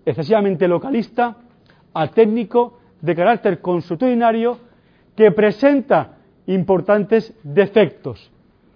excesivamente 0.04 0.68
localista, 0.68 1.38
atécnico, 1.92 2.78
de 3.00 3.16
carácter 3.16 3.60
consuetudinario, 3.60 4.58
que 5.16 5.32
presenta 5.32 6.18
importantes 6.46 7.34
defectos 7.42 8.30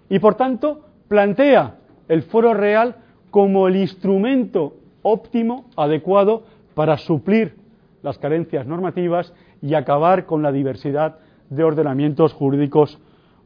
y, 0.09 0.19
por 0.19 0.35
tanto, 0.35 0.81
plantea 1.07 1.75
el 2.09 2.23
foro 2.23 2.53
real 2.53 2.97
como 3.29 3.69
el 3.69 3.77
instrumento 3.77 4.75
óptimo, 5.01 5.69
adecuado, 5.77 6.43
para 6.73 6.97
suplir 6.97 7.60
las 8.03 8.17
carencias 8.17 8.65
normativas 8.67 9.33
y 9.61 9.73
acabar 9.73 10.25
con 10.25 10.41
la 10.41 10.51
diversidad 10.51 11.17
de 11.49 11.63
ordenamientos 11.63 12.33
jurídicos 12.33 12.99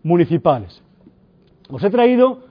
municipales. 0.03 0.81
Os 1.69 1.83
he 1.83 1.89
traído 1.89 2.43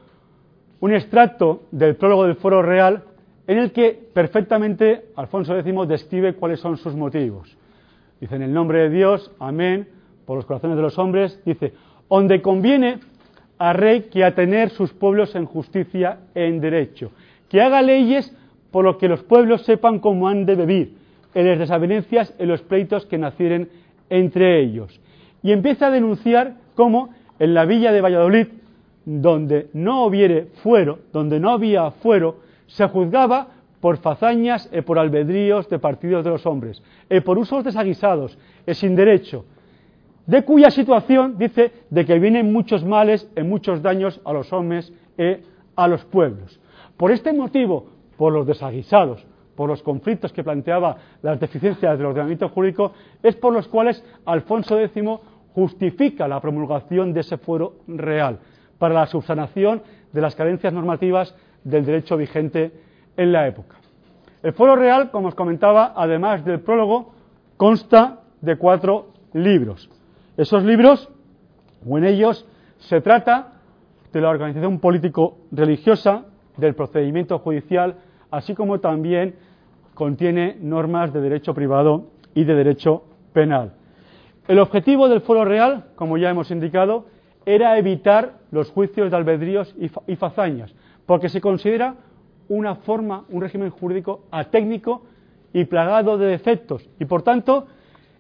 un 0.81 0.93
extracto 0.93 1.63
del 1.71 1.97
prólogo 1.97 2.25
del 2.25 2.37
Foro 2.37 2.63
Real 2.63 3.05
en 3.47 3.59
el 3.59 3.73
que 3.73 4.09
perfectamente 4.13 5.07
Alfonso 5.17 5.57
X 5.57 5.75
describe 5.89 6.35
cuáles 6.35 6.61
son 6.61 6.77
sus 6.77 6.95
motivos. 6.95 7.57
Dice, 8.21 8.37
en 8.37 8.43
el 8.43 8.53
nombre 8.53 8.81
de 8.81 8.91
Dios, 8.91 9.31
amén, 9.39 9.89
por 10.25 10.37
los 10.37 10.47
corazones 10.47 10.77
de 10.77 10.83
los 10.83 10.99
hombres, 10.99 11.41
dice, 11.45 11.75
donde 12.09 12.41
conviene 12.43 13.01
a 13.59 13.73
rey 13.73 14.03
que 14.03 14.25
a 14.25 14.35
tener 14.35 14.71
sus 14.71 14.93
pueblos 14.93 15.35
en 15.35 15.47
justicia 15.47 16.19
e 16.35 16.47
en 16.47 16.61
derecho, 16.61 17.11
que 17.49 17.61
haga 17.61 17.83
leyes 17.83 18.35
por 18.71 18.85
lo 18.85 18.99
que 18.99 19.09
los 19.09 19.23
pueblos 19.23 19.63
sepan 19.63 20.01
cómo 20.01 20.29
han 20.29 20.47
de 20.47 20.55
vivir, 20.55 20.97
en 21.35 21.49
las 21.49 21.59
desavenencias, 21.59 22.35
en 22.39 22.49
los 22.49 22.63
pleitos 22.63 23.07
que 23.07 23.19
nacieren 23.19 23.69
entre 24.09 24.61
ellos. 24.61 25.01
Y 25.43 25.53
empieza 25.53 25.89
a 25.89 25.91
denunciar 25.91 26.55
cómo 26.75 27.11
en 27.39 27.55
la 27.55 27.65
villa 27.65 27.93
de 27.93 28.01
Valladolid, 28.01 28.47
donde 29.05 29.69
no 29.73 30.07
hubiere 30.07 30.47
fuero, 30.63 31.01
donde 31.13 31.41
no 31.41 31.51
había 31.51 31.91
fuero, 31.91 32.37
se 32.67 32.87
juzgaba 32.87 33.49
por 33.81 33.99
fazañas 33.99 34.71
y 34.73 34.81
por 34.81 34.99
albedríos 34.99 35.69
de 35.69 35.79
partidos 35.79 36.25
de 36.25 36.31
los 36.31 36.47
hombres, 36.47 36.83
y 37.11 37.21
por 37.21 37.37
usos 37.37 37.65
desaguisados, 37.65 38.39
y 38.67 38.73
sin 38.75 38.95
derecho. 38.95 39.45
de 40.27 40.43
cuya 40.43 40.71
situación 40.71 41.37
dice 41.37 41.71
de 41.91 42.05
que 42.05 42.19
vienen 42.19 42.53
muchos 42.53 42.85
males 42.85 43.31
y 43.37 43.43
muchos 43.43 43.83
daños 43.83 44.21
a 44.25 44.33
los 44.33 44.53
hombres 44.53 44.93
y 45.19 45.37
a 45.77 45.89
los 45.89 46.05
pueblos. 46.07 46.59
Por 46.97 47.11
este 47.11 47.33
motivo, 47.33 47.87
por 48.17 48.33
los 48.33 48.47
desaguisados, 48.47 49.27
por 49.57 49.69
los 49.69 49.83
conflictos 49.83 50.33
que 50.33 50.45
planteaba 50.45 50.97
las 51.23 51.39
deficiencias 51.41 51.97
del 51.97 52.07
ordenamiento 52.07 52.49
jurídico, 52.49 52.93
es 53.23 53.37
por 53.37 53.53
los 53.53 53.69
cuales 53.69 54.05
Alfonso 54.25 54.79
X 54.79 55.03
justifica 55.55 56.27
la 56.27 56.41
promulgación 56.41 57.13
de 57.13 57.21
ese 57.21 57.39
fuero 57.39 57.75
real 57.87 58.39
para 58.79 58.95
la 58.95 59.07
subsanación 59.07 59.83
de 60.13 60.21
las 60.21 60.35
carencias 60.35 60.73
normativas 60.73 61.35
del 61.63 61.85
derecho 61.85 62.17
vigente 62.17 62.73
en 63.17 63.33
la 63.33 63.47
época. 63.47 63.77
El 64.43 64.53
fuero 64.53 64.77
real, 64.77 65.11
como 65.11 65.29
os 65.29 65.35
comentaba, 65.35 65.95
además 65.97 66.45
del 66.45 66.61
prólogo, 66.61 67.15
consta 67.57 68.21
de 68.41 68.57
cuatro 68.57 69.09
libros. 69.33 69.89
Esos 70.37 70.65
libros, 70.65 71.09
o 71.89 71.97
en 71.97 72.05
ellos, 72.05 72.47
se 72.79 73.01
trata 73.01 73.53
de 74.13 74.21
la 74.21 74.29
organización 74.29 74.81
político-religiosa, 74.81 76.25
del 76.57 76.75
procedimiento 76.75 77.39
judicial, 77.39 77.97
así 78.31 78.55
como 78.55 78.81
también 78.81 79.35
contiene 79.95 80.57
normas 80.61 81.13
de 81.13 81.21
derecho 81.21 81.55
privado 81.55 82.11
y 82.35 82.45
de 82.45 82.55
derecho 82.55 83.05
penal. 83.33 83.73
El 84.47 84.59
objetivo 84.59 85.09
del 85.09 85.23
foro 85.23 85.45
real, 85.45 85.87
como 85.95 86.19
ya 86.19 86.31
hemos 86.31 86.51
indicado, 86.51 87.07
era 87.47 87.79
evitar 87.79 88.41
los 88.51 88.71
juicios 88.71 89.11
de 89.11 89.17
albedríos 89.17 89.75
y 90.07 90.17
fazañas, 90.17 90.75
porque 91.07 91.29
se 91.29 91.41
considera 91.41 91.97
una 92.49 92.77
forma, 92.77 93.25
un 93.31 93.41
régimen 93.41 93.71
jurídico 93.71 94.25
atécnico 94.31 95.03
y 95.53 95.65
plagado 95.65 96.19
de 96.19 96.27
defectos. 96.27 96.89
Y 96.99 97.05
por 97.05 97.23
tanto, 97.23 97.67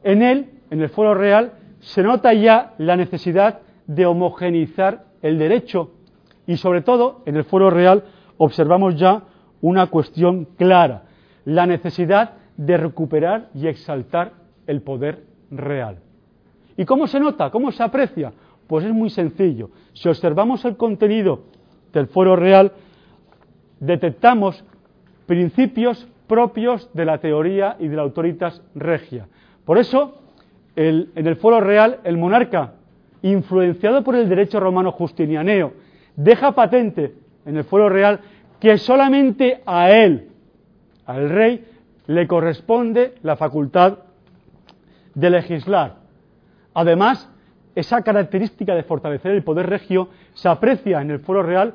en 0.02 0.22
él, 0.22 0.50
en 0.70 0.80
el 0.80 0.88
foro 0.88 1.14
real, 1.14 1.52
se 1.80 2.02
nota 2.02 2.32
ya 2.32 2.74
la 2.78 2.96
necesidad 2.96 3.60
de 3.86 4.06
homogeneizar 4.06 5.04
el 5.20 5.38
derecho 5.38 5.90
y 6.46 6.56
sobre 6.56 6.82
todo 6.82 7.22
en 7.26 7.36
el 7.36 7.44
foro 7.44 7.70
real 7.70 8.04
observamos 8.38 8.96
ya 8.96 9.22
una 9.60 9.86
cuestión 9.86 10.46
clara, 10.56 11.04
la 11.44 11.66
necesidad 11.66 12.34
de 12.56 12.76
recuperar 12.76 13.50
y 13.54 13.66
exaltar 13.66 14.32
el 14.66 14.82
poder 14.82 15.24
real. 15.50 15.98
¿Y 16.76 16.84
cómo 16.84 17.06
se 17.06 17.20
nota? 17.20 17.50
¿Cómo 17.50 17.70
se 17.72 17.82
aprecia? 17.82 18.32
Pues 18.66 18.84
es 18.84 18.92
muy 18.92 19.10
sencillo. 19.10 19.70
Si 19.92 20.08
observamos 20.08 20.64
el 20.64 20.76
contenido 20.76 21.42
del 21.92 22.06
foro 22.08 22.36
real, 22.36 22.72
detectamos 23.80 24.64
principios 25.26 26.08
propios 26.26 26.90
de 26.94 27.04
la 27.04 27.18
teoría 27.18 27.76
y 27.78 27.88
de 27.88 27.96
la 27.96 28.02
autoritas 28.02 28.62
regia. 28.74 29.28
Por 29.64 29.78
eso, 29.78 30.22
en 30.76 31.10
el 31.14 31.36
foro 31.36 31.60
real, 31.60 32.00
el 32.04 32.16
monarca, 32.16 32.74
influenciado 33.22 34.02
por 34.02 34.16
el 34.16 34.28
derecho 34.28 34.60
romano 34.60 34.92
justinianeo, 34.92 35.72
deja 36.16 36.52
patente 36.52 37.14
en 37.46 37.56
el 37.56 37.64
foro 37.64 37.88
real 37.88 38.20
que 38.60 38.78
solamente 38.78 39.62
a 39.66 39.90
él, 39.90 40.30
al 41.06 41.28
rey, 41.28 41.64
le 42.06 42.26
corresponde 42.26 43.14
la 43.22 43.36
facultad 43.36 43.98
de 45.14 45.30
legislar. 45.30 45.96
Además, 46.74 47.28
esa 47.74 48.02
característica 48.02 48.74
de 48.74 48.82
fortalecer 48.82 49.32
el 49.32 49.42
poder 49.42 49.68
regio 49.68 50.08
se 50.34 50.48
aprecia 50.48 51.00
en 51.00 51.10
el 51.10 51.20
foro 51.20 51.42
real 51.42 51.74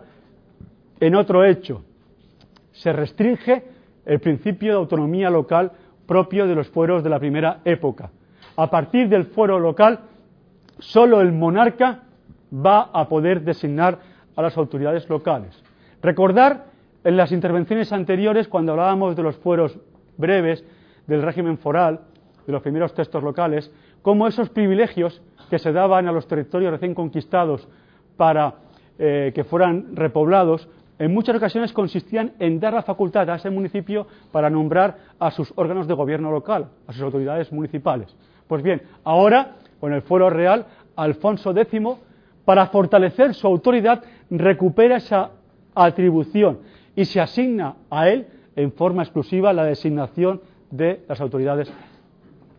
en 0.99 1.15
otro 1.15 1.43
hecho. 1.43 1.83
Se 2.71 2.93
restringe 2.93 3.63
el 4.05 4.19
principio 4.19 4.71
de 4.71 4.77
autonomía 4.77 5.29
local 5.29 5.71
propio 6.05 6.47
de 6.47 6.55
los 6.55 6.69
fueros 6.69 7.03
de 7.03 7.09
la 7.09 7.19
primera 7.19 7.59
época. 7.65 8.11
A 8.55 8.69
partir 8.69 9.09
del 9.09 9.25
fuero 9.25 9.59
local, 9.59 9.99
solo 10.79 11.21
el 11.21 11.31
monarca 11.31 12.03
va 12.53 12.89
a 12.93 13.07
poder 13.07 13.41
designar 13.41 13.99
a 14.35 14.41
las 14.41 14.57
autoridades 14.57 15.07
locales. 15.09 15.63
Recordar 16.01 16.65
en 17.03 17.17
las 17.17 17.31
intervenciones 17.31 17.91
anteriores, 17.93 18.47
cuando 18.47 18.73
hablábamos 18.73 19.15
de 19.15 19.23
los 19.23 19.37
fueros 19.37 19.77
breves 20.17 20.63
del 21.07 21.21
régimen 21.21 21.57
foral, 21.57 22.01
de 22.45 22.53
los 22.53 22.61
primeros 22.61 22.93
textos 22.93 23.23
locales, 23.23 23.71
cómo 24.01 24.27
esos 24.27 24.49
privilegios 24.49 25.21
que 25.49 25.59
se 25.59 25.71
daban 25.71 26.07
a 26.07 26.11
los 26.11 26.27
territorios 26.27 26.71
recién 26.71 26.93
conquistados 26.93 27.67
para 28.17 28.55
eh, 28.97 29.31
que 29.33 29.43
fueran 29.43 29.95
repoblados, 29.95 30.67
en 30.97 31.13
muchas 31.13 31.37
ocasiones 31.37 31.71
consistían 31.71 32.33
en 32.39 32.59
dar 32.59 32.73
la 32.73 32.83
facultad 32.83 33.29
a 33.29 33.35
ese 33.35 33.49
municipio 33.49 34.05
para 34.31 34.49
nombrar 34.49 34.97
a 35.17 35.31
sus 35.31 35.53
órganos 35.55 35.87
de 35.87 35.93
gobierno 35.93 36.31
local, 36.31 36.67
a 36.85 36.91
sus 36.91 37.01
autoridades 37.01 37.51
municipales. 37.53 38.13
Pues 38.47 38.61
bien, 38.61 38.81
ahora, 39.05 39.55
con 39.79 39.93
el 39.93 40.01
fuero 40.01 40.29
real, 40.29 40.65
Alfonso 40.97 41.55
X, 41.55 41.81
para 42.43 42.67
fortalecer 42.67 43.33
su 43.33 43.47
autoridad, 43.47 44.03
recupera 44.29 44.97
esa 44.97 45.31
atribución 45.73 46.59
y 46.95 47.05
se 47.05 47.19
asigna 47.19 47.75
a 47.89 48.09
él 48.09 48.27
en 48.55 48.71
forma 48.71 49.03
exclusiva 49.03 49.53
la 49.53 49.63
designación 49.63 50.41
de 50.71 51.03
las 51.07 51.21
autoridades 51.21 51.71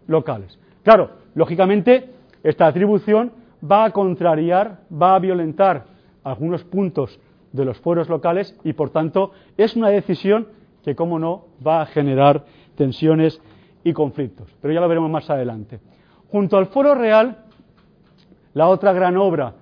locales. 0.07 0.59
Claro, 0.83 1.11
lógicamente, 1.35 2.11
esta 2.43 2.67
atribución 2.67 3.33
va 3.69 3.85
a 3.85 3.91
contrariar, 3.91 4.81
va 4.91 5.15
a 5.15 5.19
violentar 5.19 5.85
algunos 6.25 6.65
puntos 6.65 7.19
de 7.53 7.65
los 7.65 7.79
fueros 7.79 8.09
locales 8.09 8.57
y, 8.65 8.73
por 8.73 8.91
tanto, 8.91 9.33
es 9.57 9.77
una 9.77 9.89
decisión 9.89 10.49
que, 10.83 10.95
como 10.95 11.19
no, 11.19 11.47
va 11.67 11.83
a 11.83 11.87
generar 11.87 12.45
tensiones 12.77 13.41
y 13.85 13.93
conflictos. 13.93 14.49
Pero 14.61 14.73
ya 14.73 14.81
lo 14.81 14.89
veremos 14.89 15.11
más 15.11 15.29
adelante. 15.29 15.81
Junto 16.31 16.57
al 16.57 16.67
foro 16.67 16.95
real, 16.95 17.45
la 18.55 18.69
otra 18.69 18.93
gran 18.93 19.17
obra 19.17 19.55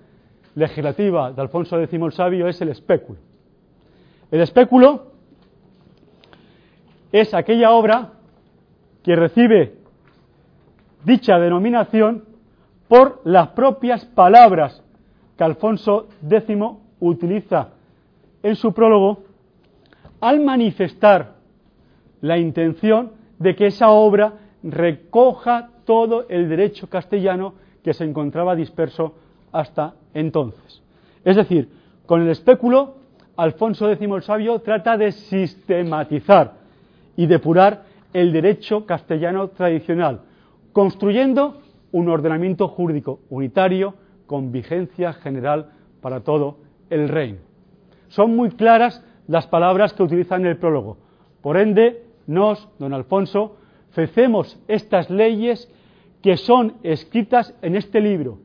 legislativa 0.55 1.33
de 1.33 1.41
Alfonso 1.41 1.81
X 1.81 2.01
el 2.01 2.13
Sabio 2.13 2.49
es 2.49 2.61
el 2.61 2.69
espéculo. 2.69 3.28
El 4.31 4.41
espéculo 4.41 5.13
es 7.13 7.33
aquella 7.33 7.73
obra 7.73 8.13
que 9.03 9.17
recibe 9.17 9.75
dicha 11.05 11.39
denominación 11.39 12.25
por 12.89 13.23
las 13.25 13.49
propias 13.49 14.05
palabras 14.05 14.83
que 15.37 15.45
Alfonso 15.45 16.09
X 16.29 16.59
utiliza 17.01 17.71
en 18.43 18.57
su 18.57 18.73
prólogo 18.73 19.25
al 20.21 20.41
manifestar 20.41 21.37
la 22.21 22.39
intención 22.39 23.13
de 23.39 23.55
que 23.55 23.67
esa 23.67 23.91
obra 23.91 24.35
recoja 24.63 25.71
todo 25.85 26.27
el 26.29 26.49
derecho 26.49 26.89
castellano 26.89 27.55
que 27.83 27.95
se 27.95 28.05
encontraba 28.05 28.57
disperso 28.57 29.15
hasta 29.53 29.95
entonces. 30.13 30.83
Es 31.25 31.37
decir, 31.37 31.71
con 32.05 32.23
el 32.23 32.31
espéculo, 32.31 32.97
Alfonso 33.39 33.89
X 33.89 34.03
el 34.03 34.23
Sabio 34.23 34.59
trata 34.59 34.97
de 34.97 35.13
sistematizar 35.13 36.55
y 37.17 37.27
depurar 37.27 37.85
el 38.13 38.33
derecho 38.33 38.85
castellano 38.85 39.51
tradicional, 39.51 40.23
construyendo 40.73 41.63
un 41.93 42.09
ordenamiento 42.09 42.67
jurídico 42.67 43.21
unitario 43.31 43.95
con 44.27 44.51
vigencia 44.51 45.13
general 45.13 45.71
para 46.01 46.25
todo 46.25 46.59
el 46.91 47.09
reino. 47.09 47.39
Son 48.09 48.35
muy 48.35 48.51
claras 48.51 49.05
las 49.29 49.47
palabras 49.47 49.93
que 49.93 50.03
utiliza 50.03 50.35
en 50.35 50.47
el 50.47 50.57
prólogo. 50.57 50.97
Por 51.41 51.59
ende, 51.59 52.07
nos, 52.27 52.69
don 52.81 52.93
Alfonso, 52.93 53.57
fecemos 53.91 54.61
estas 54.67 55.11
leyes 55.11 55.73
que 56.23 56.37
son 56.37 56.75
escritas 56.83 57.55
en 57.63 57.77
este 57.77 58.01
libro, 58.01 58.41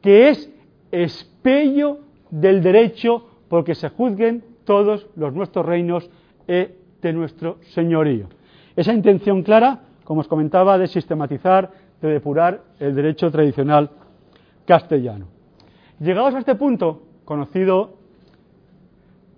que 0.00 0.30
es 0.30 0.50
espello 0.92 1.98
del 2.30 2.62
derecho 2.62 3.26
porque 3.50 3.74
se 3.74 3.88
juzguen 3.88 4.44
todos 4.64 5.08
los 5.16 5.34
nuestros 5.34 5.66
reinos 5.66 6.08
e 6.46 6.78
de 7.02 7.12
nuestro 7.12 7.58
señorío. 7.74 8.30
Esa 8.76 8.94
intención 8.94 9.42
clara, 9.42 9.90
como 10.06 10.22
os 10.22 10.30
comentaba, 10.30 10.78
de 10.78 10.86
sistematizar, 10.86 11.74
de 12.00 12.08
depurar 12.14 12.62
el 12.78 12.94
derecho 12.94 13.28
tradicional 13.28 13.90
castellano. 14.64 15.26
Llegados 15.98 16.34
a 16.36 16.38
este 16.38 16.54
punto, 16.54 17.02
conocido 17.24 17.98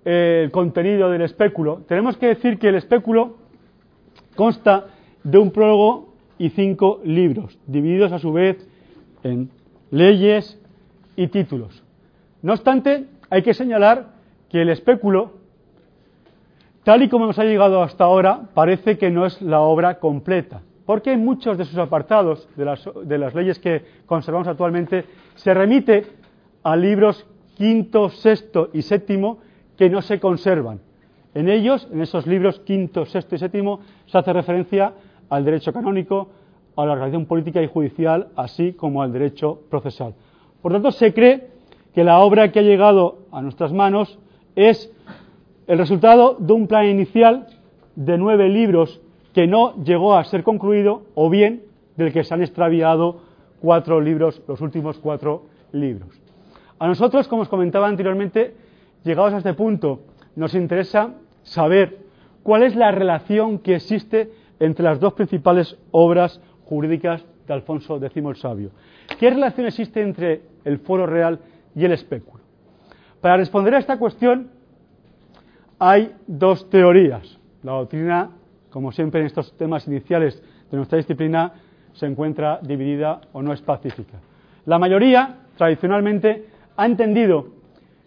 el 0.04 0.50
contenido 0.50 1.08
del 1.08 1.22
espéculo, 1.22 1.80
tenemos 1.88 2.18
que 2.18 2.26
decir 2.36 2.58
que 2.58 2.68
el 2.68 2.74
espéculo 2.74 3.36
consta 4.36 4.88
de 5.24 5.38
un 5.38 5.50
prólogo 5.50 6.12
y 6.36 6.50
cinco 6.50 7.00
libros, 7.02 7.58
divididos 7.66 8.12
a 8.12 8.18
su 8.18 8.30
vez 8.30 8.68
en 9.22 9.48
leyes 9.90 10.60
y 11.16 11.28
títulos. 11.28 11.82
No 12.42 12.52
obstante, 12.52 13.06
hay 13.32 13.40
que 13.40 13.54
señalar 13.54 14.08
que 14.50 14.60
el 14.60 14.68
espéculo, 14.68 15.32
tal 16.84 17.02
y 17.02 17.08
como 17.08 17.24
nos 17.24 17.38
ha 17.38 17.44
llegado 17.44 17.82
hasta 17.82 18.04
ahora, 18.04 18.50
parece 18.52 18.98
que 18.98 19.10
no 19.10 19.24
es 19.24 19.40
la 19.40 19.62
obra 19.62 19.98
completa, 20.00 20.60
porque 20.84 21.14
en 21.14 21.24
muchos 21.24 21.56
de 21.56 21.64
sus 21.64 21.78
apartados, 21.78 22.46
de 22.56 23.16
las, 23.16 23.34
leyes 23.34 23.58
que 23.58 23.86
conservamos 24.04 24.48
actualmente, 24.48 25.06
se 25.36 25.54
remite 25.54 26.04
a 26.62 26.76
libros 26.76 27.26
quinto, 27.56 28.10
sexto 28.10 28.68
y 28.74 28.82
séptimo 28.82 29.38
que 29.78 29.88
no 29.88 30.02
se 30.02 30.20
conservan. 30.20 30.80
En 31.32 31.48
ellos, 31.48 31.88
en 31.90 32.02
esos 32.02 32.26
libros 32.26 32.60
quinto, 32.60 33.06
sexto 33.06 33.36
y 33.36 33.38
séptimo, 33.38 33.80
se 34.04 34.18
hace 34.18 34.30
referencia 34.34 34.92
al 35.30 35.42
derecho 35.46 35.72
canónico, 35.72 36.28
a 36.76 36.84
la 36.84 36.92
organización 36.92 37.24
política 37.24 37.62
y 37.62 37.66
judicial, 37.66 38.28
así 38.36 38.74
como 38.74 39.02
al 39.02 39.10
derecho 39.10 39.62
procesal. 39.70 40.12
Por 40.60 40.72
tanto, 40.72 40.90
se 40.90 41.14
cree 41.14 41.51
que 41.94 42.04
la 42.04 42.18
obra 42.20 42.52
que 42.52 42.60
ha 42.60 42.62
llegado 42.62 43.18
a 43.32 43.42
nuestras 43.42 43.72
manos 43.72 44.18
es 44.56 44.92
el 45.66 45.78
resultado 45.78 46.36
de 46.38 46.52
un 46.52 46.66
plan 46.66 46.86
inicial 46.86 47.46
de 47.96 48.18
nueve 48.18 48.48
libros 48.48 49.00
que 49.32 49.46
no 49.46 49.82
llegó 49.84 50.16
a 50.16 50.24
ser 50.24 50.42
concluido 50.42 51.02
o 51.14 51.30
bien 51.30 51.62
del 51.96 52.12
que 52.12 52.24
se 52.24 52.34
han 52.34 52.42
extraviado 52.42 53.20
cuatro 53.60 54.00
libros, 54.00 54.42
los 54.48 54.60
últimos 54.60 54.98
cuatro 54.98 55.44
libros. 55.72 56.08
A 56.78 56.86
nosotros, 56.86 57.28
como 57.28 57.42
os 57.42 57.48
comentaba 57.48 57.86
anteriormente, 57.86 58.54
llegados 59.04 59.32
a 59.34 59.38
este 59.38 59.54
punto, 59.54 60.00
nos 60.34 60.54
interesa 60.54 61.14
saber 61.42 61.98
cuál 62.42 62.62
es 62.62 62.74
la 62.74 62.90
relación 62.90 63.58
que 63.58 63.76
existe 63.76 64.32
entre 64.58 64.84
las 64.84 65.00
dos 65.00 65.12
principales 65.12 65.76
obras 65.90 66.40
jurídicas 66.64 67.24
de 67.46 67.54
Alfonso 67.54 67.96
X 68.04 68.16
el 68.16 68.36
Sabio. 68.36 68.70
¿Qué 69.18 69.30
relación 69.30 69.66
existe 69.66 70.02
entre 70.02 70.42
el 70.64 70.78
foro 70.78 71.06
real 71.06 71.38
y 71.74 71.84
el 71.84 71.92
espéculo? 71.92 72.42
Para 73.20 73.36
responder 73.36 73.74
a 73.74 73.78
esta 73.78 73.98
cuestión 73.98 74.50
hay 75.78 76.14
dos 76.26 76.68
teorías. 76.70 77.38
La 77.62 77.72
doctrina, 77.72 78.30
como 78.70 78.92
siempre 78.92 79.20
en 79.20 79.26
estos 79.26 79.56
temas 79.56 79.86
iniciales 79.86 80.42
de 80.70 80.76
nuestra 80.76 80.98
disciplina, 80.98 81.52
se 81.94 82.06
encuentra 82.06 82.58
dividida 82.62 83.20
o 83.32 83.42
no 83.42 83.52
es 83.52 83.60
pacífica. 83.60 84.18
La 84.64 84.78
mayoría, 84.78 85.40
tradicionalmente, 85.56 86.46
ha 86.76 86.86
entendido 86.86 87.48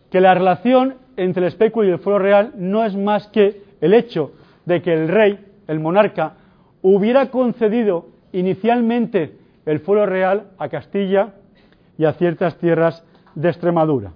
que 0.09 0.21
la 0.21 0.33
relación 0.33 0.95
entre 1.17 1.43
el 1.43 1.47
espéculo 1.49 1.87
y 1.87 1.91
el 1.91 1.99
foro 1.99 2.19
real 2.19 2.53
no 2.55 2.85
es 2.85 2.95
más 2.95 3.27
que 3.27 3.61
el 3.81 3.93
hecho 3.93 4.31
de 4.65 4.81
que 4.81 4.93
el 4.93 5.07
rey, 5.07 5.45
el 5.67 5.79
monarca, 5.79 6.33
hubiera 6.81 7.29
concedido 7.29 8.07
inicialmente 8.31 9.37
el 9.65 9.79
fuero 9.79 10.05
real 10.05 10.51
a 10.57 10.69
Castilla 10.69 11.33
y 11.97 12.05
a 12.05 12.13
ciertas 12.13 12.57
tierras 12.57 13.03
de 13.35 13.49
Extremadura. 13.49 14.13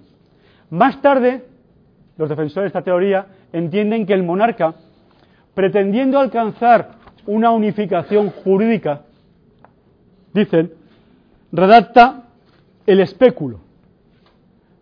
Más 0.70 1.00
tarde, 1.00 1.44
los 2.16 2.28
defensores 2.28 2.64
de 2.64 2.78
esta 2.78 2.82
teoría 2.82 3.26
entienden 3.52 4.06
que 4.06 4.14
el 4.14 4.22
monarca, 4.22 4.74
pretendiendo 5.54 6.18
alcanzar 6.18 6.92
una 7.26 7.50
unificación 7.50 8.30
jurídica, 8.30 9.02
dicen, 10.32 10.72
redacta 11.52 12.28
el 12.86 13.00
espéculo, 13.00 13.60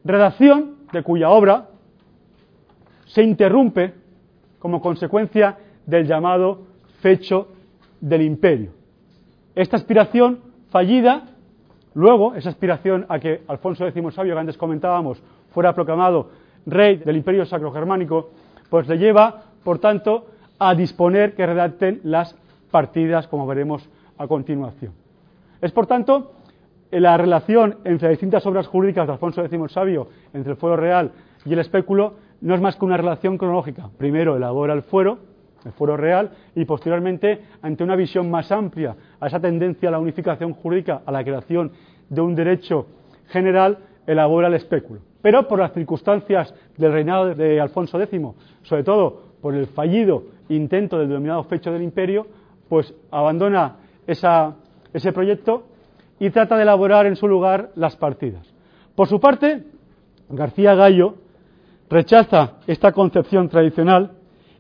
redacción 0.05 0.77
de 0.93 1.03
cuya 1.03 1.31
obra 1.31 1.69
se 3.07 3.23
interrumpe 3.23 3.95
como 4.59 4.81
consecuencia 4.81 5.59
del 5.87 6.07
llamado 6.07 6.67
fecho 7.01 7.49
del 8.01 8.23
imperio. 8.23 8.73
Esta 9.55 9.77
aspiración 9.77 10.41
fallida, 10.71 11.25
luego, 11.99 12.37
esa 12.37 12.51
aspiración 12.51 13.07
a 13.09 13.19
que 13.19 13.43
Alfonso 13.49 13.85
X 13.85 14.15
Sabio, 14.15 14.35
que 14.35 14.41
antes 14.41 14.57
comentábamos, 14.57 15.21
fuera 15.51 15.75
proclamado 15.75 16.31
rey 16.65 16.97
del 16.97 17.17
imperio 17.17 17.45
sacro-germánico, 17.45 18.31
pues 18.71 18.87
le 18.87 18.99
lleva, 18.99 19.43
por 19.65 19.81
tanto, 19.81 20.27
a 20.61 20.77
disponer 20.77 21.35
que 21.35 21.45
redacten 21.45 22.01
las 22.05 22.37
partidas, 22.71 23.27
como 23.27 23.49
veremos 23.49 23.89
a 24.17 24.29
continuación. 24.29 24.93
Es, 25.61 25.73
por 25.73 25.87
tanto, 25.87 26.35
la 26.93 27.17
relación 27.17 27.79
entre 27.85 28.09
las 28.09 28.13
distintas 28.13 28.47
obras 28.47 28.69
jurídicas 28.69 29.09
de 29.09 29.15
Alfonso 29.15 29.45
X 29.45 29.73
Sabio, 29.73 30.09
entre 30.33 30.53
el 30.53 30.57
fuero 30.57 30.77
real 30.77 31.11
y 31.45 31.53
el 31.53 31.59
espéculo, 31.59 32.15
no 32.41 32.55
es 32.55 32.61
más 32.61 32.77
que 32.77 32.85
una 32.85 32.97
relación 32.97 33.39
cronológica. 33.39 33.91
Primero 33.99 34.37
elabora 34.37 34.73
el 34.73 34.83
fuero, 34.83 35.19
el 35.65 35.73
fuero 35.73 35.97
real, 35.97 36.31
y 36.55 36.65
posteriormente, 36.65 37.43
ante 37.63 37.85
una 37.85 37.97
visión 37.97 38.31
más 38.31 38.51
amplia 38.53 38.97
a 39.19 39.27
esa 39.27 39.41
tendencia 39.41 39.89
a 39.89 39.93
la 39.93 39.99
unificación 39.99 40.53
jurídica, 40.55 41.03
a 41.05 41.13
la 41.13 41.25
creación 41.25 41.73
de 42.09 42.21
un 42.21 42.35
derecho 42.35 42.87
general, 43.29 43.79
elabora 44.07 44.49
el 44.49 44.55
espéculo. 44.55 45.01
Pero 45.21 45.47
por 45.49 45.59
las 45.59 45.73
circunstancias 45.73 46.55
del 46.77 46.93
reinado 46.93 47.35
de 47.35 47.61
Alfonso 47.61 48.01
X, 48.01 48.21
sobre 48.63 48.85
todo 48.85 49.23
por 49.43 49.55
el 49.55 49.67
fallido 49.67 50.25
intento 50.49 50.99
del 50.99 51.09
denominado 51.09 51.45
fecho 51.45 51.73
del 51.73 51.83
imperio, 51.83 52.27
pues 52.69 52.95
abandona 53.11 53.77
ese 54.07 55.13
proyecto 55.13 55.65
y 56.19 56.31
trata 56.31 56.57
de 56.57 56.63
elaborar 56.63 57.07
en 57.07 57.17
su 57.17 57.29
lugar 57.29 57.71
las 57.75 57.97
partidas. 57.97 58.47
Por 58.95 59.09
su 59.09 59.21
parte, 59.21 59.65
García 60.29 60.75
Gallo 60.75 61.17
rechaza 61.91 62.55
esta 62.67 62.93
concepción 62.93 63.49
tradicional 63.49 64.13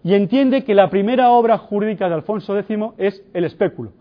y 0.08 0.14
entiende 0.14 0.64
que 0.64 0.74
la 0.74 0.88
primera 0.88 1.32
obra 1.32 1.58
jurídica 1.58 2.08
de 2.08 2.14
Alfonso 2.14 2.58
X 2.58 2.78
es 2.96 3.22
el 3.34 3.44
espéculo, 3.44 3.92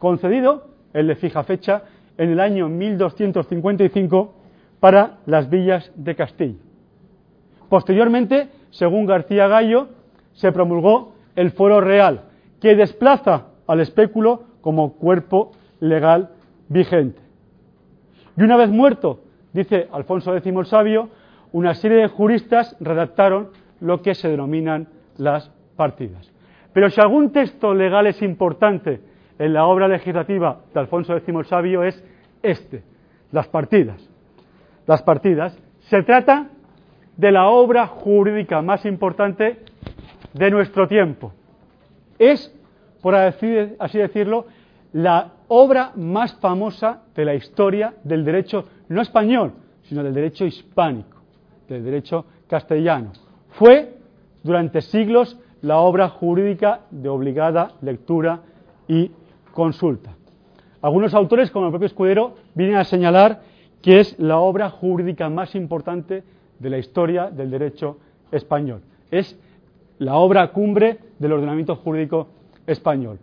concedido, 0.00 0.70
el 0.92 1.06
de 1.06 1.14
fija 1.14 1.44
fecha, 1.44 1.84
en 2.18 2.30
el 2.30 2.40
año 2.40 2.68
1255 2.68 4.34
para 4.80 5.18
las 5.24 5.48
villas 5.48 5.92
de 5.94 6.16
Castilla. 6.16 6.58
Posteriormente, 7.68 8.48
según 8.70 9.06
García 9.06 9.46
Gallo, 9.46 9.90
se 10.32 10.50
promulgó 10.50 11.14
el 11.36 11.52
Foro 11.52 11.80
Real, 11.80 12.22
que 12.60 12.74
desplaza 12.74 13.46
al 13.68 13.78
espéculo 13.78 14.42
como 14.62 14.94
cuerpo 14.94 15.52
legal 15.78 16.30
vigente. 16.70 17.22
Y 18.36 18.42
una 18.42 18.56
vez 18.56 18.68
muerto, 18.68 19.20
dice 19.52 19.86
Alfonso 19.92 20.36
X 20.36 20.52
el 20.52 20.66
Sabio, 20.66 21.10
una 21.52 21.74
serie 21.74 21.98
de 21.98 22.08
juristas 22.08 22.74
redactaron 22.80 23.50
lo 23.78 24.02
que 24.02 24.16
se 24.16 24.28
denominan 24.28 24.88
las 25.16 25.50
partidas. 25.76 26.30
Pero 26.72 26.90
si 26.90 27.00
algún 27.00 27.32
texto 27.32 27.74
legal 27.74 28.06
es 28.06 28.20
importante 28.22 29.00
en 29.38 29.52
la 29.52 29.66
obra 29.66 29.88
legislativa 29.88 30.60
de 30.72 30.80
Alfonso 30.80 31.16
X 31.16 31.28
el 31.28 31.44
Sabio 31.46 31.82
es 31.82 32.02
este, 32.42 32.82
las 33.30 33.48
partidas. 33.48 34.08
Las 34.86 35.02
partidas. 35.02 35.56
Se 35.80 36.02
trata 36.02 36.48
de 37.16 37.32
la 37.32 37.48
obra 37.48 37.86
jurídica 37.86 38.62
más 38.62 38.84
importante 38.84 39.60
de 40.32 40.50
nuestro 40.50 40.88
tiempo. 40.88 41.32
Es, 42.18 42.54
por 43.00 43.14
así 43.14 43.98
decirlo, 43.98 44.46
la 44.92 45.32
obra 45.48 45.92
más 45.96 46.34
famosa 46.40 47.02
de 47.14 47.24
la 47.24 47.34
historia 47.34 47.94
del 48.04 48.24
derecho 48.24 48.66
no 48.88 49.02
español, 49.02 49.52
sino 49.82 50.02
del 50.02 50.14
derecho 50.14 50.44
hispánico 50.44 51.22
del 51.72 51.84
derecho 51.84 52.26
castellano. 52.46 53.12
Fue 53.50 53.98
durante 54.42 54.80
siglos 54.80 55.38
la 55.60 55.78
obra 55.78 56.08
jurídica 56.08 56.80
de 56.90 57.08
obligada 57.08 57.72
lectura 57.82 58.40
y 58.88 59.10
consulta. 59.52 60.14
Algunos 60.80 61.14
autores, 61.14 61.50
como 61.50 61.66
el 61.66 61.72
propio 61.72 61.86
Escudero, 61.86 62.34
vienen 62.54 62.76
a 62.76 62.84
señalar 62.84 63.42
que 63.80 64.00
es 64.00 64.18
la 64.18 64.38
obra 64.38 64.70
jurídica 64.70 65.28
más 65.28 65.54
importante 65.54 66.24
de 66.58 66.70
la 66.70 66.78
historia 66.78 67.30
del 67.30 67.50
derecho 67.50 67.98
español. 68.30 68.82
Es 69.10 69.38
la 69.98 70.16
obra 70.16 70.50
cumbre 70.52 70.98
del 71.18 71.32
ordenamiento 71.32 71.76
jurídico 71.76 72.28
español. 72.66 73.18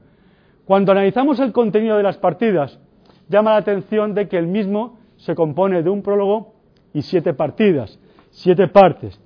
Cuando 0.65 0.91
analizamos 0.91 1.39
el 1.39 1.51
contenido 1.51 1.97
de 1.97 2.03
las 2.03 2.17
partidas, 2.17 2.79
llama 3.27 3.51
la 3.51 3.57
atención 3.57 4.13
de 4.13 4.27
que 4.27 4.37
el 4.37 4.47
mismo 4.47 4.99
se 5.17 5.35
compone 5.35 5.83
de 5.83 5.89
un 5.89 6.01
prólogo 6.01 6.53
y 6.93 7.01
siete 7.01 7.33
partidas, 7.33 7.99
siete 8.29 8.67
partes. 8.67 9.19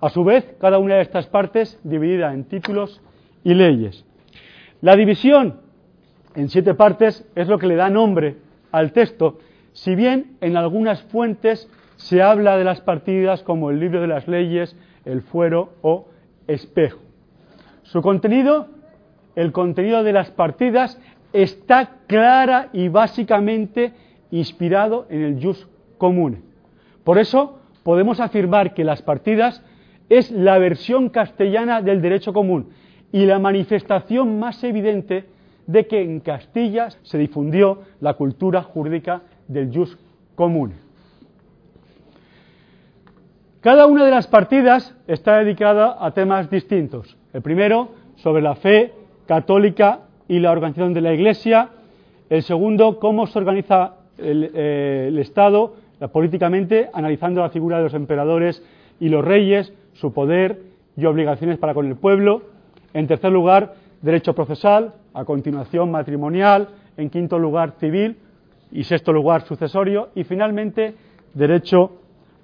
A 0.00 0.10
su 0.10 0.24
vez, 0.24 0.44
cada 0.60 0.78
una 0.78 0.96
de 0.96 1.02
estas 1.02 1.26
partes 1.26 1.78
dividida 1.84 2.32
en 2.32 2.44
títulos 2.44 3.00
y 3.42 3.54
leyes. 3.54 4.04
La 4.80 4.96
división 4.96 5.60
en 6.34 6.48
siete 6.48 6.74
partes 6.74 7.26
es 7.34 7.48
lo 7.48 7.58
que 7.58 7.66
le 7.66 7.76
da 7.76 7.90
nombre 7.90 8.36
al 8.72 8.92
texto, 8.92 9.38
si 9.72 9.94
bien 9.94 10.36
en 10.40 10.56
algunas 10.56 11.02
fuentes 11.02 11.70
se 11.96 12.22
habla 12.22 12.56
de 12.56 12.64
las 12.64 12.80
partidas 12.80 13.42
como 13.42 13.70
el 13.70 13.80
libro 13.80 14.00
de 14.00 14.08
las 14.08 14.28
leyes, 14.28 14.76
el 15.04 15.22
fuero 15.22 15.74
o 15.82 16.08
espejo. 16.46 16.98
Su 17.82 18.02
contenido, 18.02 18.68
el 19.36 19.52
contenido 19.52 20.02
de 20.02 20.12
las 20.12 20.30
partidas, 20.30 21.00
está 21.32 21.98
clara 22.06 22.68
y 22.72 22.88
básicamente 22.88 23.92
inspirado 24.30 25.06
en 25.10 25.22
el 25.22 25.42
jus 25.42 25.68
comune. 25.98 26.42
Por 27.04 27.18
eso, 27.18 27.58
podemos 27.82 28.20
afirmar 28.20 28.74
que 28.74 28.84
las 28.84 29.02
partidas 29.02 29.62
es 30.08 30.30
la 30.30 30.58
versión 30.58 31.08
castellana 31.08 31.82
del 31.82 32.02
derecho 32.02 32.32
común 32.32 32.70
y 33.12 33.26
la 33.26 33.38
manifestación 33.38 34.38
más 34.38 34.62
evidente 34.64 35.24
de 35.66 35.86
que 35.86 36.02
en 36.02 36.20
Castilla 36.20 36.88
se 37.02 37.18
difundió 37.18 37.82
la 38.00 38.14
cultura 38.14 38.62
jurídica 38.62 39.22
del 39.48 39.72
jus 39.72 39.96
común. 40.34 40.74
Cada 43.60 43.86
una 43.86 44.04
de 44.04 44.10
las 44.10 44.26
partidas 44.26 44.94
está 45.06 45.38
dedicada 45.38 45.96
a 45.98 46.10
temas 46.10 46.50
distintos. 46.50 47.16
El 47.32 47.40
primero, 47.40 47.92
sobre 48.16 48.42
la 48.42 48.56
fe 48.56 48.92
católica 49.26 50.00
y 50.28 50.38
la 50.38 50.52
organización 50.52 50.92
de 50.92 51.00
la 51.00 51.14
Iglesia. 51.14 51.70
El 52.28 52.42
segundo, 52.42 52.98
cómo 52.98 53.26
se 53.26 53.38
organiza 53.38 53.94
el, 54.18 54.50
eh, 54.54 55.06
el 55.08 55.18
Estado 55.18 55.76
políticamente, 56.12 56.90
analizando 56.92 57.40
la 57.40 57.50
figura 57.50 57.78
de 57.78 57.84
los 57.84 57.94
emperadores 57.94 58.62
y 59.00 59.08
los 59.08 59.24
reyes, 59.24 59.72
su 59.94 60.12
poder 60.12 60.62
y 60.96 61.04
obligaciones 61.06 61.58
para 61.58 61.74
con 61.74 61.86
el 61.86 61.96
pueblo. 61.96 62.42
En 62.92 63.06
tercer 63.06 63.32
lugar, 63.32 63.74
derecho 64.02 64.34
procesal, 64.34 64.94
a 65.12 65.24
continuación 65.24 65.90
matrimonial, 65.90 66.68
en 66.96 67.10
quinto 67.10 67.38
lugar 67.38 67.72
civil 67.78 68.18
y 68.70 68.84
sexto 68.84 69.12
lugar 69.12 69.42
sucesorio 69.42 70.10
y 70.14 70.24
finalmente 70.24 70.94
derecho 71.32 71.92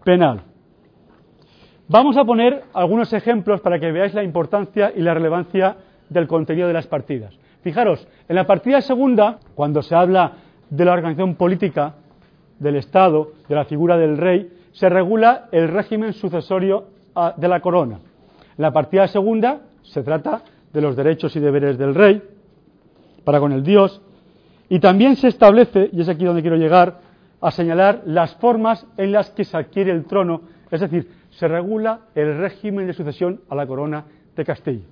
penal. 0.05 0.43
Vamos 1.89 2.17
a 2.17 2.25
poner 2.25 2.63
algunos 2.73 3.13
ejemplos 3.13 3.61
para 3.61 3.81
que 3.81 3.91
veáis 3.91 4.15
la 4.15 4.23
importancia 4.23 4.93
y 4.95 5.01
la 5.01 5.13
relevancia 5.13 5.77
del 6.09 6.29
contenido 6.29 6.69
de 6.69 6.75
las 6.75 6.87
partidas. 6.87 7.37
Fijaros, 7.63 8.07
en 8.29 8.37
la 8.37 8.47
partida 8.47 8.81
segunda, 8.81 9.39
cuando 9.55 9.83
se 9.83 9.95
habla 9.95 10.33
de 10.71 10.85
la 10.85 10.93
organización 10.93 11.35
política 11.35 11.95
del 12.59 12.77
Estado, 12.77 13.33
de 13.49 13.55
la 13.55 13.65
figura 13.65 13.97
del 13.97 14.17
rey, 14.17 14.53
se 14.73 14.89
regula 14.89 15.49
el 15.51 15.69
régimen 15.69 16.13
sucesorio 16.13 16.87
de 17.37 17.49
la 17.49 17.61
corona. 17.61 17.99
La 18.57 18.73
partida 18.73 19.09
segunda 19.09 19.61
se 19.83 20.03
trata 20.03 20.43
de 20.73 20.81
los 20.81 20.97
derechos 20.97 21.35
y 21.37 21.41
deberes 21.41 21.79
del 21.79 21.95
rey 21.95 22.23
para 23.25 23.41
con 23.41 23.53
el 23.53 23.63
Dios 23.63 24.01
y 24.69 24.79
también 24.79 25.17
se 25.17 25.29
establece, 25.29 25.91
y 25.93 26.01
es 26.01 26.09
aquí 26.09 26.25
donde 26.25 26.43
quiero 26.43 26.57
llegar, 26.57 27.01
a 27.41 27.51
señalar 27.51 28.03
las 28.07 28.37
formas 28.37 28.87
en 28.97 29.13
las 29.13 29.31
que 29.31 29.45
se 29.45 29.57
adquiere 29.57 29.91
el 29.91 30.05
trono, 30.05 30.43
es 30.71 30.81
decir, 30.81 31.11
se 31.31 31.49
regula 31.49 32.01
el 32.15 32.39
régimen 32.39 32.87
de 32.87 32.93
sucesión 32.93 33.41
a 33.49 33.55
la 33.55 33.67
corona 33.67 34.05
de 34.37 34.45
Castilla. 34.45 34.85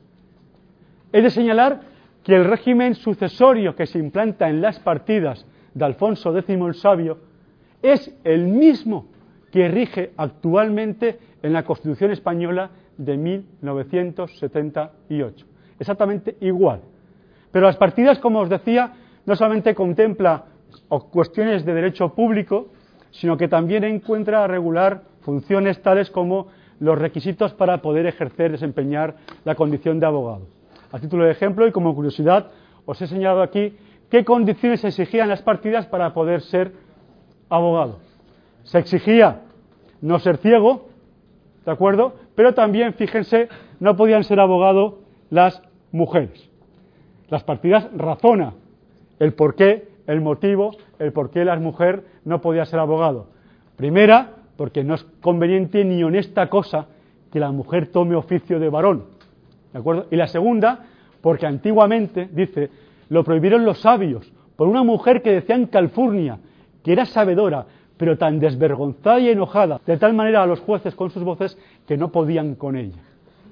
He 1.13 1.23
de 1.23 1.31
señalar 1.31 1.81
que 2.25 2.35
el 2.35 2.45
régimen 2.45 2.95
sucesorio 2.95 3.77
que 3.77 3.87
se 3.87 3.99
implanta 3.99 4.49
en 4.49 4.61
las 4.61 4.81
partidas 4.81 5.47
de 5.75 5.85
Alfonso 5.85 6.37
X 6.37 6.49
el 6.49 6.75
Sabio 6.75 7.19
es 7.81 8.13
el 8.25 8.49
mismo 8.49 9.07
que 9.53 9.69
rige 9.69 10.13
actualmente 10.17 11.19
en 11.43 11.53
la 11.53 11.65
Constitución 11.65 12.11
española 12.11 12.71
de 12.97 13.17
1978. 13.17 15.47
Exactamente 15.79 16.37
igual. 16.41 16.81
Pero 17.53 17.67
las 17.67 17.77
partidas, 17.77 18.19
como 18.19 18.41
os 18.41 18.49
decía, 18.49 18.93
no 19.25 19.37
solamente 19.37 19.73
contempla 19.75 20.47
cuestiones 21.11 21.65
de 21.65 21.75
derecho 21.75 22.15
público, 22.15 22.69
sino 23.11 23.37
que 23.37 23.49
también 23.49 23.85
encuentra 23.85 24.45
a 24.45 24.47
regular 24.47 25.03
funciones 25.21 25.81
tales 25.83 26.11
como 26.11 26.49
los 26.81 26.99
requisitos 26.99 27.53
para 27.55 27.83
poder 27.83 28.07
ejercer, 28.07 28.53
desempeñar 28.53 29.17
la 29.45 29.55
condición 29.55 29.99
de 29.99 30.07
abogado. 30.07 30.47
A 30.93 30.99
título 30.99 31.25
de 31.25 31.33
ejemplo 31.33 31.67
y 31.67 31.73
como 31.73 31.95
curiosidad, 31.95 32.51
os 32.87 33.01
he 33.03 33.07
señalado 33.07 33.43
aquí 33.43 33.77
qué 34.11 34.25
condiciones 34.25 34.81
se 34.81 34.89
exigían 34.89 35.29
las 35.29 35.43
partidas 35.43 35.87
para 35.87 36.15
poder 36.15 36.41
ser 36.43 36.73
abogado. 37.49 37.99
Se 38.63 38.79
exigía 38.79 39.43
no 40.01 40.19
ser 40.19 40.39
ciego, 40.39 40.88
¿de 41.69 41.73
acuerdo? 41.73 42.15
Pero 42.35 42.55
también, 42.55 42.95
fíjense, 42.95 43.51
no 43.79 43.95
podían 43.95 44.25
ser 44.25 44.41
abogado 44.41 45.01
las 45.29 45.61
mujeres. 45.93 46.49
Las 47.29 47.45
partidas 47.45 47.91
razona 47.95 48.55
el 49.19 49.35
por 49.35 49.55
qué, 49.55 49.87
el 50.07 50.23
motivo, 50.23 50.71
el 50.99 51.13
por 51.13 51.29
qué 51.29 51.45
la 51.45 51.59
mujer 51.59 52.05
no 52.25 52.41
podía 52.41 52.65
ser 52.65 52.81
abogado. 52.81 53.27
Primera, 53.77 54.31
porque 54.57 54.83
no 54.83 54.95
es 54.95 55.05
conveniente 55.21 55.85
ni 55.85 56.03
honesta 56.03 56.49
cosa 56.49 56.87
que 57.31 57.39
la 57.39 57.53
mujer 57.53 57.89
tome 57.89 58.17
oficio 58.17 58.59
de 58.59 58.71
varón. 58.71 59.05
¿De 59.71 59.81
acuerdo? 59.81 60.07
Y 60.11 60.17
la 60.17 60.27
segunda, 60.27 60.87
porque 61.21 61.45
antiguamente, 61.45 62.31
dice, 62.33 62.71
lo 63.11 63.25
prohibieron 63.25 63.67
los 63.67 63.83
sabios 63.83 64.33
por 64.57 64.69
una 64.69 64.85
mujer 64.85 65.21
que 65.21 65.33
decía 65.33 65.55
en 65.55 65.67
Calfurnia 65.67 66.39
que 66.83 66.93
era 66.93 67.05
sabedora, 67.05 67.67
pero 67.99 68.17
tan 68.17 68.39
desvergonzada 68.39 69.21
y 69.21 69.29
enojada, 69.29 69.81
de 69.85 69.97
tal 69.97 70.15
manera 70.15 70.43
a 70.43 70.47
los 70.47 70.61
jueces 70.61 70.95
con 70.95 71.11
sus 71.11 71.23
voces 71.23 71.59
que 71.87 71.97
no 71.97 72.11
podían 72.11 72.55
con 72.55 72.77
ella. 72.77 73.03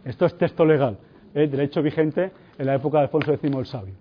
Esto 0.05 0.25
es 0.25 0.39
texto 0.39 0.65
legal, 0.65 0.99
¿eh? 1.35 1.49
derecho 1.49 1.83
vigente 1.83 2.31
en 2.57 2.67
la 2.67 2.77
época 2.77 2.99
de 2.99 3.05
Alfonso 3.05 3.33
X 3.33 3.51
el 3.53 3.67
Sabio. 3.67 3.95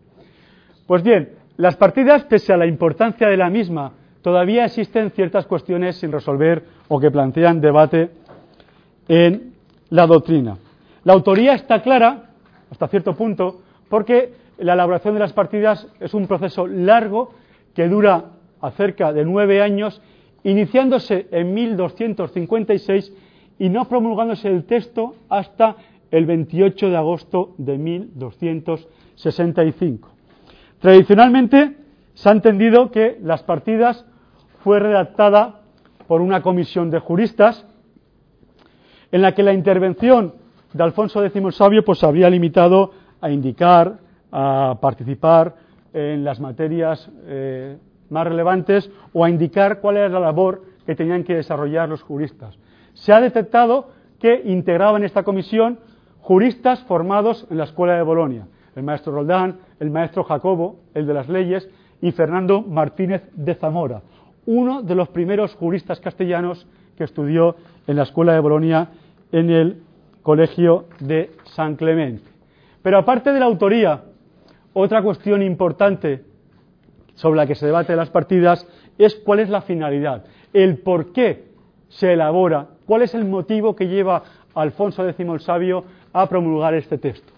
Pues 0.86 1.02
bien, 1.02 1.32
las 1.58 1.76
partidas, 1.76 2.24
pese 2.26 2.54
a 2.54 2.58
la 2.58 2.68
importancia 2.68 3.28
de 3.28 3.38
la 3.38 3.50
misma, 3.50 3.92
todavía 4.22 4.66
existen 4.66 5.12
ciertas 5.12 5.48
cuestiones 5.48 5.98
sin 5.98 6.12
resolver 6.12 6.64
o 6.88 7.00
que 7.00 7.12
plantean 7.12 7.60
debate 7.60 8.12
en 9.08 9.54
la 9.90 10.06
doctrina. 10.06 10.58
La 11.04 11.14
autoría 11.14 11.54
está 11.54 11.82
clara, 11.82 12.30
hasta 12.70 12.88
cierto 12.88 13.16
punto, 13.16 13.62
porque 13.90 14.34
la 14.58 14.74
elaboración 14.74 15.14
de 15.14 15.20
las 15.20 15.34
partidas 15.34 15.88
es 16.00 16.14
un 16.14 16.28
proceso 16.28 16.68
largo 16.68 17.32
que 17.74 17.88
dura 17.88 18.26
acerca 18.62 19.14
de 19.14 19.26
nueve 19.26 19.62
años, 19.62 20.02
iniciándose 20.46 21.28
en 21.32 21.54
1256 21.54 23.12
y 23.60 23.68
no 23.70 23.90
promulgándose 23.90 24.48
el 24.48 24.64
texto 24.66 25.16
hasta 25.28 25.76
el 26.12 26.26
28 26.26 26.90
de 26.90 26.98
agosto 26.98 27.54
de 27.58 27.78
1265. 27.78 30.10
Tradicionalmente 30.80 31.76
se 32.14 32.30
ha 32.30 32.32
entendido 32.32 32.92
que 32.92 33.20
las 33.22 33.44
partidas 33.44 34.06
fue 34.64 34.80
redactada 34.80 35.60
por 36.08 36.22
una 36.22 36.42
comisión 36.42 36.90
de 36.92 37.00
juristas 37.00 37.66
en 39.12 39.24
la 39.24 39.34
que 39.34 39.44
la 39.44 39.54
intervención 39.54 40.36
de 40.74 40.84
Alfonso 40.84 41.26
X 41.26 41.44
el 41.44 41.54
Sabio 41.54 41.84
pues 41.84 42.04
habría 42.04 42.30
limitado 42.30 42.92
a 43.20 43.32
indicar, 43.32 43.98
a 44.32 44.78
participar 44.80 45.56
en 45.92 46.24
las 46.24 46.40
materias 46.40 47.10
eh, 47.26 47.78
más 48.10 48.28
relevantes 48.28 48.90
o 49.14 49.24
a 49.24 49.30
indicar 49.30 49.82
cuál 49.82 49.98
era 49.98 50.10
la 50.10 50.20
labor 50.20 50.64
que 50.86 50.96
tenían 50.96 51.24
que 51.24 51.36
desarrollar 51.36 51.90
los 51.90 52.02
juristas. 52.02 52.58
Se 52.94 53.12
ha 53.14 53.22
detectado 53.22 53.90
que 54.20 54.42
integraban 54.46 55.04
esta 55.04 55.24
comisión 55.24 55.80
juristas 56.20 56.82
formados 56.84 57.46
en 57.50 57.58
la 57.58 57.66
Escuela 57.66 57.96
de 57.96 58.02
Bolonia, 58.02 58.48
el 58.76 58.84
maestro 58.84 59.14
Roldán, 59.14 59.60
el 59.80 59.92
maestro 59.92 60.24
Jacobo, 60.24 60.80
el 60.94 61.06
de 61.06 61.14
las 61.14 61.30
leyes, 61.30 61.70
y 62.02 62.12
Fernando 62.12 62.62
Martínez 62.62 63.24
de 63.34 63.56
Zamora, 63.56 64.02
uno 64.46 64.82
de 64.82 64.96
los 64.96 65.10
primeros 65.10 65.56
juristas 65.56 66.00
castellanos 66.00 66.68
que 66.98 67.04
estudió 67.04 67.56
en 67.88 67.96
la 67.96 68.04
Escuela 68.04 68.34
de 68.34 68.40
Bolonia 68.40 68.90
en 69.32 69.50
el 69.50 69.82
Colegio 70.24 70.86
de 71.00 71.32
San 71.46 71.76
Clemente. 71.76 72.24
Pero 72.82 72.98
aparte 72.98 73.32
de 73.32 73.40
la 73.40 73.46
autoría, 73.46 74.04
otra 74.74 75.02
cuestión 75.02 75.42
importante 75.42 76.24
sobre 77.16 77.38
la 77.38 77.48
que 77.48 77.56
se 77.56 77.66
debate 77.66 77.96
las 77.96 78.10
partidas 78.10 78.68
es 78.98 79.16
cuál 79.16 79.40
es 79.40 79.50
la 79.50 79.62
finalidad, 79.62 80.26
el 80.54 80.78
por 80.78 81.12
qué 81.12 81.46
se 81.90 82.14
elabora, 82.14 82.68
cuál 82.86 83.02
es 83.02 83.16
el 83.16 83.26
motivo 83.26 83.76
que 83.76 83.88
lleva 83.88 84.24
a 84.54 84.62
Alfonso 84.62 85.08
X 85.08 85.20
el 85.20 85.40
Sabio 85.40 85.84
a 86.14 86.28
promulgar 86.28 86.74
este 86.76 86.98
texto. 86.98 87.34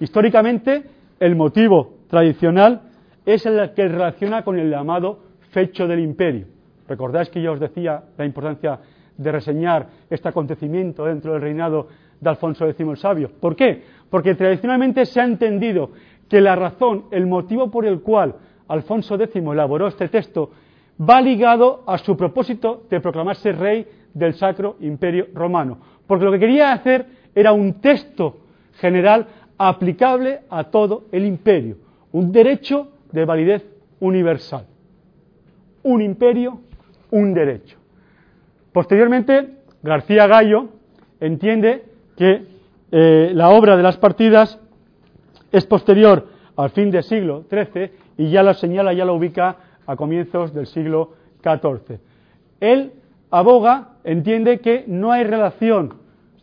Históricamente, 0.00 0.84
el 1.20 1.36
motivo 1.36 1.98
tradicional 2.08 2.82
es 3.24 3.46
el 3.46 3.72
que 3.74 3.86
relaciona 3.86 4.42
con 4.42 4.58
el 4.58 4.70
llamado 4.70 5.20
fecho 5.50 5.86
del 5.86 6.00
imperio. 6.00 6.46
Recordáis 6.88 7.28
que 7.30 7.40
yo 7.40 7.52
os 7.52 7.60
decía 7.60 8.02
la 8.16 8.24
importancia 8.24 8.80
de 9.16 9.32
reseñar 9.32 9.86
este 10.10 10.28
acontecimiento 10.28 11.04
dentro 11.04 11.32
del 11.32 11.42
reinado 11.42 11.88
de 12.20 12.30
Alfonso 12.30 12.66
X 12.66 12.86
el 12.86 12.96
Sabio. 12.96 13.30
¿Por 13.40 13.54
qué? 13.54 13.82
Porque 14.10 14.34
tradicionalmente 14.34 15.06
se 15.06 15.20
ha 15.20 15.24
entendido 15.24 15.90
que 16.28 16.40
la 16.40 16.56
razón, 16.56 17.04
el 17.10 17.26
motivo 17.26 17.70
por 17.70 17.86
el 17.86 18.00
cual 18.00 18.34
Alfonso 18.72 19.16
X 19.16 19.36
elaboró 19.36 19.86
este 19.86 20.08
texto 20.08 20.50
va 20.98 21.20
ligado 21.20 21.84
a 21.86 21.98
su 21.98 22.16
propósito 22.16 22.84
de 22.88 23.00
proclamarse 23.00 23.52
rey 23.52 23.86
del 24.14 24.34
Sacro 24.34 24.76
Imperio 24.80 25.28
Romano. 25.34 25.78
Porque 26.06 26.24
lo 26.24 26.32
que 26.32 26.38
quería 26.38 26.72
hacer 26.72 27.06
era 27.34 27.52
un 27.52 27.80
texto 27.82 28.38
general 28.74 29.26
aplicable 29.58 30.40
a 30.48 30.64
todo 30.64 31.04
el 31.12 31.26
imperio, 31.26 31.76
un 32.12 32.32
derecho 32.32 32.88
de 33.12 33.24
validez 33.26 33.62
universal. 34.00 34.66
Un 35.82 36.00
imperio, 36.00 36.60
un 37.10 37.34
derecho. 37.34 37.76
Posteriormente, 38.72 39.58
García 39.82 40.26
Gallo 40.26 40.68
entiende 41.20 41.84
que 42.16 42.46
eh, 42.90 43.32
la 43.34 43.50
obra 43.50 43.76
de 43.76 43.82
las 43.82 43.98
partidas 43.98 44.58
es 45.50 45.66
posterior 45.66 46.31
al 46.56 46.70
fin 46.70 46.90
del 46.90 47.02
siglo 47.02 47.44
XIII 47.50 47.90
y 48.18 48.30
ya 48.30 48.42
la 48.42 48.54
señala, 48.54 48.92
ya 48.92 49.04
la 49.04 49.12
ubica 49.12 49.56
a 49.86 49.96
comienzos 49.96 50.52
del 50.54 50.66
siglo 50.66 51.12
XIV. 51.42 51.98
Él 52.60 52.92
aboga, 53.30 53.96
entiende 54.04 54.60
que 54.60 54.84
no 54.86 55.12
hay 55.12 55.24
relación 55.24 55.94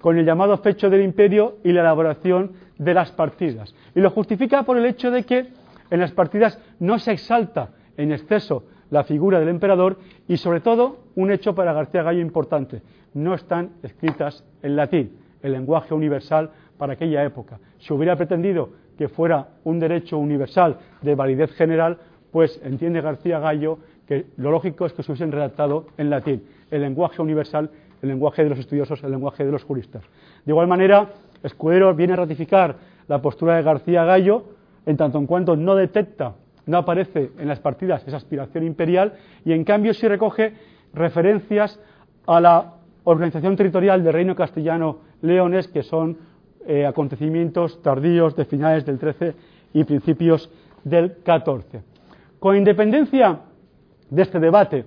con 0.02 0.18
el 0.18 0.26
llamado 0.26 0.58
fecho 0.58 0.90
del 0.90 1.02
imperio 1.02 1.58
y 1.64 1.72
la 1.72 1.82
elaboración 1.82 2.52
de 2.78 2.94
las 2.94 3.12
partidas. 3.12 3.76
Y 3.96 4.00
lo 4.00 4.10
justifica 4.10 4.64
por 4.64 4.78
el 4.78 4.86
hecho 4.86 5.12
de 5.12 5.24
que 5.24 5.48
en 5.90 6.00
las 6.00 6.12
partidas 6.12 6.60
no 6.80 7.00
se 7.00 7.12
exalta 7.12 7.70
en 7.98 8.12
exceso 8.12 8.64
la 8.90 9.04
figura 9.04 9.40
del 9.40 9.50
emperador 9.50 9.98
y 10.28 10.38
sobre 10.38 10.62
todo 10.62 11.00
un 11.16 11.32
hecho 11.32 11.54
para 11.54 11.74
García 11.74 12.04
Gallo 12.04 12.22
importante, 12.22 12.82
no 13.14 13.34
están 13.34 13.72
escritas 13.84 14.44
en 14.64 14.76
latín, 14.76 15.18
el 15.42 15.52
lenguaje 15.52 15.94
universal 15.94 16.52
para 16.78 16.94
aquella 16.94 17.24
época. 17.24 17.60
Si 17.78 17.94
hubiera 17.94 18.16
pretendido 18.16 18.70
que 19.00 19.08
fuera 19.08 19.48
un 19.64 19.80
derecho 19.80 20.18
universal 20.18 20.78
de 21.02 21.16
validez 21.16 21.54
general, 21.54 22.00
pues 22.34 22.60
entiende 22.66 23.00
García 23.00 23.40
Gallo 23.40 23.80
que 24.06 24.26
lo 24.36 24.52
lógico 24.52 24.86
es 24.86 24.92
que 24.92 25.04
se 25.04 25.12
hubiesen 25.14 25.32
redactado 25.32 25.86
en 25.98 26.10
latín, 26.10 26.44
el 26.70 26.82
lenguaje 26.82 27.22
universal, 27.22 27.70
el 28.02 28.10
lenguaje 28.10 28.44
de 28.44 28.50
los 28.50 28.60
estudiosos, 28.60 29.02
el 29.02 29.12
lenguaje 29.12 29.46
de 29.46 29.54
los 29.54 29.64
juristas. 29.64 30.04
De 30.46 30.52
igual 30.52 30.68
manera, 30.68 31.14
Escudero 31.42 31.96
viene 31.96 32.12
a 32.12 32.18
ratificar 32.18 32.76
la 33.08 33.22
postura 33.22 33.56
de 33.56 33.64
García 33.64 34.04
Gallo 34.04 34.44
en 34.86 34.98
tanto 34.98 35.18
en 35.18 35.28
cuanto 35.28 35.56
no 35.56 35.76
detecta, 35.76 36.34
no 36.66 36.80
aparece 36.80 37.32
en 37.40 37.48
las 37.48 37.62
partidas 37.62 38.06
esa 38.06 38.18
aspiración 38.18 38.66
imperial, 38.66 39.14
y 39.46 39.54
en 39.54 39.64
cambio 39.64 39.94
sí 39.94 40.10
recoge 40.10 40.56
referencias 40.94 41.80
a 42.28 42.42
la 42.42 42.74
organización 43.06 43.56
territorial 43.56 44.04
del 44.04 44.12
reino 44.12 44.36
castellano 44.36 44.98
leones, 45.22 45.70
que 45.70 45.84
son 45.84 46.18
eh, 46.68 46.86
acontecimientos 46.86 47.82
tardíos 47.82 48.36
de 48.36 48.46
finales 48.46 48.86
del 48.86 49.00
13 49.00 49.34
y 49.74 49.84
principios 49.84 50.50
del 50.84 51.18
14. 51.24 51.82
Con 52.40 52.56
independencia 52.56 53.40
de 54.10 54.22
este 54.22 54.40
debate, 54.40 54.86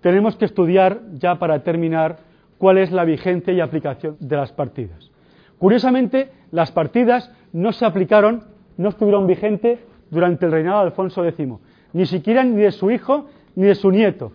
tenemos 0.00 0.36
que 0.36 0.44
estudiar, 0.44 1.00
ya 1.14 1.38
para 1.38 1.62
terminar, 1.62 2.18
cuál 2.58 2.78
es 2.78 2.92
la 2.92 3.04
vigencia 3.04 3.52
y 3.52 3.60
aplicación 3.60 4.16
de 4.20 4.36
las 4.36 4.52
partidas. 4.52 5.10
Curiosamente, 5.58 6.30
las 6.50 6.72
partidas 6.72 7.30
no 7.52 7.72
se 7.72 7.84
aplicaron, 7.86 8.44
no 8.76 8.90
estuvieron 8.90 9.26
vigentes 9.26 9.78
durante 10.10 10.46
el 10.46 10.52
reinado 10.52 10.80
de 10.80 10.86
Alfonso 10.86 11.24
X, 11.24 11.48
ni 11.92 12.06
siquiera 12.06 12.44
ni 12.44 12.56
de 12.56 12.72
su 12.72 12.90
hijo 12.90 13.26
ni 13.54 13.64
de 13.64 13.74
su 13.74 13.90
nieto. 13.90 14.32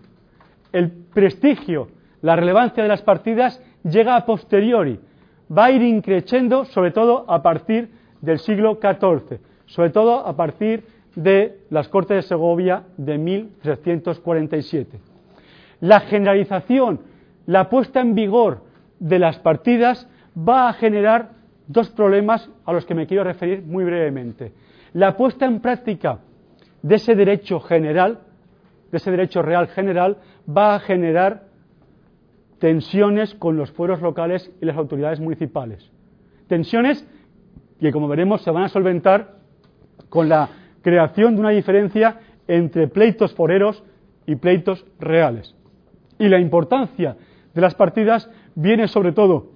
El 0.72 0.90
prestigio, 0.90 1.88
la 2.22 2.36
relevancia 2.36 2.82
de 2.82 2.88
las 2.88 3.02
partidas 3.02 3.62
llega 3.84 4.16
a 4.16 4.26
posteriori, 4.26 5.00
va 5.50 5.66
a 5.66 5.70
ir 5.70 5.82
increciendo 5.82 6.64
sobre 6.64 6.90
todo 6.90 7.24
a 7.28 7.42
partir 7.42 7.90
del 8.20 8.38
siglo 8.38 8.78
XIV, 8.80 9.40
sobre 9.66 9.90
todo 9.90 10.26
a 10.26 10.36
partir 10.36 10.84
de 11.14 11.58
las 11.70 11.88
Cortes 11.88 12.16
de 12.16 12.22
Segovia 12.22 12.84
de 12.96 13.18
1347. 13.18 15.00
La 15.80 16.00
generalización, 16.00 17.00
la 17.46 17.68
puesta 17.68 18.00
en 18.00 18.14
vigor 18.14 18.62
de 18.98 19.18
las 19.18 19.38
partidas 19.38 20.08
va 20.36 20.68
a 20.68 20.72
generar 20.74 21.30
dos 21.66 21.88
problemas 21.90 22.48
a 22.64 22.72
los 22.72 22.84
que 22.84 22.94
me 22.94 23.06
quiero 23.06 23.24
referir 23.24 23.62
muy 23.62 23.84
brevemente. 23.84 24.52
La 24.92 25.16
puesta 25.16 25.46
en 25.46 25.60
práctica 25.60 26.18
de 26.82 26.96
ese 26.96 27.14
derecho 27.14 27.60
general, 27.60 28.20
de 28.90 28.96
ese 28.96 29.10
derecho 29.10 29.42
real 29.42 29.68
general, 29.68 30.18
va 30.48 30.74
a 30.74 30.80
generar 30.80 31.44
tensiones 32.60 33.34
con 33.34 33.56
los 33.56 33.72
fueros 33.72 34.00
locales 34.00 34.52
y 34.60 34.66
las 34.66 34.76
autoridades 34.76 35.18
municipales. 35.18 35.90
Tensiones 36.46 37.04
que, 37.80 37.90
como 37.90 38.06
veremos, 38.06 38.42
se 38.42 38.50
van 38.50 38.64
a 38.64 38.68
solventar 38.68 39.38
con 40.08 40.28
la 40.28 40.48
creación 40.82 41.34
de 41.34 41.40
una 41.40 41.50
diferencia 41.50 42.20
entre 42.46 42.86
pleitos 42.86 43.34
foreros 43.34 43.82
y 44.26 44.36
pleitos 44.36 44.84
reales. 45.00 45.56
Y 46.18 46.28
la 46.28 46.38
importancia 46.38 47.16
de 47.54 47.60
las 47.60 47.74
partidas 47.74 48.30
viene 48.54 48.86
sobre 48.88 49.12
todo 49.12 49.52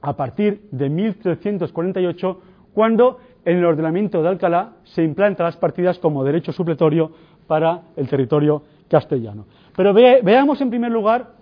a 0.00 0.16
partir 0.16 0.62
de 0.70 0.88
1348, 0.88 2.40
cuando 2.72 3.20
en 3.44 3.58
el 3.58 3.64
ordenamiento 3.64 4.22
de 4.22 4.28
Alcalá 4.28 4.72
se 4.84 5.02
implantan 5.02 5.44
las 5.44 5.56
partidas 5.56 5.98
como 5.98 6.24
derecho 6.24 6.52
supletorio 6.52 7.12
para 7.46 7.82
el 7.96 8.08
territorio 8.08 8.62
castellano. 8.88 9.46
Pero 9.76 9.92
veamos 9.92 10.60
en 10.60 10.70
primer 10.70 10.90
lugar 10.90 11.33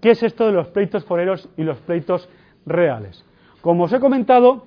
qué 0.00 0.10
es 0.12 0.22
esto 0.22 0.46
de 0.46 0.52
los 0.52 0.68
pleitos 0.68 1.04
foreros 1.04 1.48
y 1.56 1.62
los 1.62 1.78
pleitos 1.78 2.28
reales. 2.66 3.24
Como 3.60 3.84
os 3.84 3.92
he 3.92 4.00
comentado, 4.00 4.64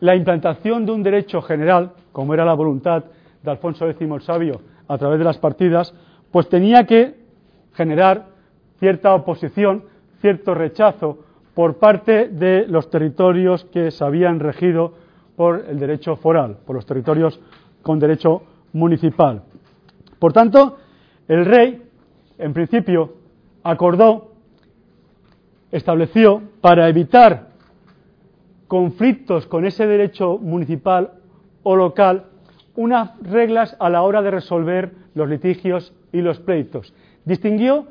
la 0.00 0.16
implantación 0.16 0.86
de 0.86 0.92
un 0.92 1.02
derecho 1.02 1.42
general, 1.42 1.92
como 2.12 2.34
era 2.34 2.44
la 2.44 2.54
voluntad 2.54 3.04
de 3.42 3.50
Alfonso 3.50 3.88
X 3.88 4.00
el 4.00 4.22
Sabio 4.22 4.60
a 4.88 4.98
través 4.98 5.18
de 5.18 5.24
las 5.24 5.38
partidas, 5.38 5.94
pues 6.30 6.48
tenía 6.48 6.84
que 6.86 7.14
generar 7.74 8.26
cierta 8.78 9.14
oposición, 9.14 9.84
cierto 10.20 10.54
rechazo 10.54 11.18
por 11.54 11.78
parte 11.78 12.28
de 12.28 12.66
los 12.66 12.90
territorios 12.90 13.64
que 13.66 13.90
se 13.90 14.04
habían 14.04 14.40
regido 14.40 14.94
por 15.36 15.66
el 15.68 15.78
derecho 15.78 16.16
foral, 16.16 16.58
por 16.66 16.76
los 16.76 16.86
territorios 16.86 17.40
con 17.82 17.98
derecho 17.98 18.42
municipal. 18.72 19.42
Por 20.18 20.32
tanto, 20.32 20.78
el 21.28 21.44
rey, 21.44 21.82
en 22.38 22.52
principio, 22.52 23.14
acordó, 23.62 24.31
estableció, 25.72 26.42
para 26.60 26.88
evitar 26.88 27.48
conflictos 28.68 29.46
con 29.46 29.64
ese 29.64 29.86
derecho 29.86 30.38
municipal 30.38 31.14
o 31.62 31.76
local, 31.76 32.26
unas 32.76 33.18
reglas 33.20 33.76
a 33.80 33.90
la 33.90 34.02
hora 34.02 34.22
de 34.22 34.30
resolver 34.30 34.92
los 35.14 35.28
litigios 35.28 35.94
y 36.12 36.20
los 36.20 36.38
pleitos. 36.40 36.94
Distinguió 37.24 37.86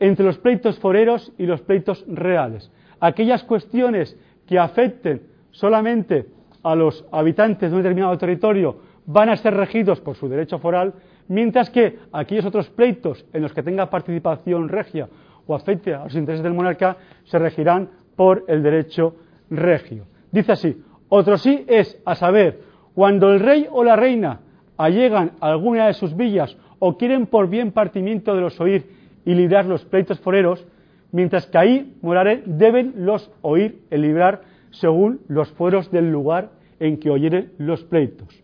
entre 0.00 0.24
los 0.24 0.38
pleitos 0.38 0.78
foreros 0.78 1.32
y 1.38 1.46
los 1.46 1.60
pleitos 1.62 2.04
reales. 2.08 2.70
Aquellas 3.00 3.44
cuestiones 3.44 4.16
que 4.46 4.58
afecten 4.58 5.22
solamente 5.50 6.26
a 6.62 6.74
los 6.74 7.04
habitantes 7.12 7.70
de 7.70 7.76
un 7.76 7.82
determinado 7.82 8.16
territorio 8.18 8.76
van 9.06 9.28
a 9.28 9.36
ser 9.36 9.54
regidos 9.54 10.00
por 10.00 10.16
su 10.16 10.28
derecho 10.28 10.58
foral, 10.58 10.94
mientras 11.28 11.70
que 11.70 11.98
aquellos 12.12 12.44
otros 12.44 12.68
pleitos 12.70 13.24
en 13.32 13.42
los 13.42 13.52
que 13.52 13.62
tenga 13.62 13.90
participación 13.90 14.68
regia 14.68 15.08
o 15.46 15.54
afecte 15.54 15.94
a 15.94 16.04
los 16.04 16.14
intereses 16.14 16.42
del 16.42 16.54
monarca 16.54 16.96
se 17.24 17.38
regirán 17.38 17.88
por 18.16 18.44
el 18.48 18.62
derecho 18.62 19.14
regio. 19.50 20.04
Dice 20.30 20.52
así, 20.52 20.82
otro 21.08 21.36
sí 21.36 21.64
es, 21.68 22.00
a 22.04 22.14
saber, 22.14 22.60
cuando 22.94 23.32
el 23.32 23.40
rey 23.40 23.66
o 23.70 23.84
la 23.84 23.96
reina 23.96 24.40
allegan 24.76 25.32
a 25.40 25.48
alguna 25.48 25.86
de 25.86 25.94
sus 25.94 26.16
villas 26.16 26.56
o 26.78 26.96
quieren 26.96 27.26
por 27.26 27.48
bien 27.48 27.72
partimiento 27.72 28.34
de 28.34 28.40
los 28.40 28.60
oír 28.60 28.90
y 29.24 29.34
librar 29.34 29.66
los 29.66 29.84
pleitos 29.84 30.18
foreros, 30.20 30.66
mientras 31.12 31.46
que 31.46 31.58
ahí 31.58 31.96
moraren 32.02 32.42
deben 32.58 32.94
los 32.96 33.30
oír 33.42 33.82
y 33.90 33.96
librar 33.96 34.42
según 34.70 35.20
los 35.28 35.50
fueros 35.52 35.90
del 35.90 36.10
lugar 36.10 36.50
en 36.80 36.98
que 36.98 37.10
oyeren 37.10 37.52
los 37.58 37.84
pleitos. 37.84 38.42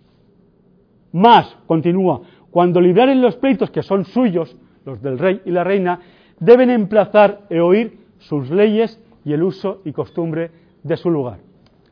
Más, 1.12 1.56
continúa, 1.66 2.20
cuando 2.50 2.80
libraren 2.80 3.20
los 3.20 3.36
pleitos 3.36 3.70
que 3.70 3.82
son 3.82 4.04
suyos, 4.04 4.56
los 4.84 5.02
del 5.02 5.18
rey 5.18 5.40
y 5.44 5.50
la 5.50 5.64
reina, 5.64 6.00
deben 6.40 6.70
emplazar 6.70 7.40
e 7.50 7.60
oír 7.60 7.98
sus 8.18 8.50
leyes 8.50 9.00
y 9.24 9.32
el 9.32 9.42
uso 9.42 9.80
y 9.84 9.92
costumbre 9.92 10.50
de 10.82 10.96
su 10.96 11.10
lugar. 11.10 11.38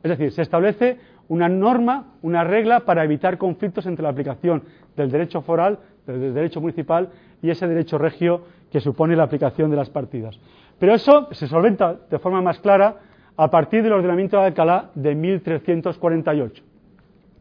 Es 0.02 0.10
decir, 0.10 0.32
se 0.32 0.42
establece 0.42 0.98
una 1.28 1.48
norma, 1.48 2.14
una 2.22 2.44
regla 2.44 2.80
para 2.80 3.04
evitar 3.04 3.38
conflictos 3.38 3.86
entre 3.86 4.02
la 4.02 4.10
aplicación 4.10 4.62
del 4.96 5.10
derecho 5.10 5.42
foral, 5.42 5.78
del 6.06 6.32
derecho 6.32 6.60
municipal 6.60 7.10
y 7.42 7.50
ese 7.50 7.66
derecho 7.66 7.98
regio 7.98 8.42
que 8.70 8.80
supone 8.80 9.16
la 9.16 9.24
aplicación 9.24 9.70
de 9.70 9.76
las 9.76 9.90
partidas. 9.90 10.38
Pero 10.78 10.94
eso 10.94 11.28
se 11.32 11.46
solventa 11.48 11.96
de 12.08 12.18
forma 12.18 12.40
más 12.42 12.60
clara 12.60 12.96
a 13.36 13.50
partir 13.50 13.82
del 13.82 13.92
ordenamiento 13.92 14.36
de 14.38 14.46
Alcalá 14.46 14.90
de 14.94 15.14
1348. 15.14 16.62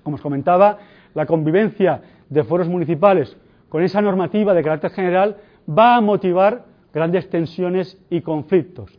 Como 0.03 0.15
os 0.15 0.21
comentaba, 0.21 0.77
la 1.13 1.25
convivencia 1.25 2.01
de 2.29 2.43
foros 2.43 2.67
municipales 2.67 3.37
con 3.69 3.83
esa 3.83 4.01
normativa 4.01 4.53
de 4.53 4.63
carácter 4.63 4.91
general 4.91 5.37
va 5.67 5.95
a 5.95 6.01
motivar 6.01 6.65
grandes 6.95 7.29
tensiones 7.29 8.01
y 8.09 8.21
conflictos. 8.21 8.89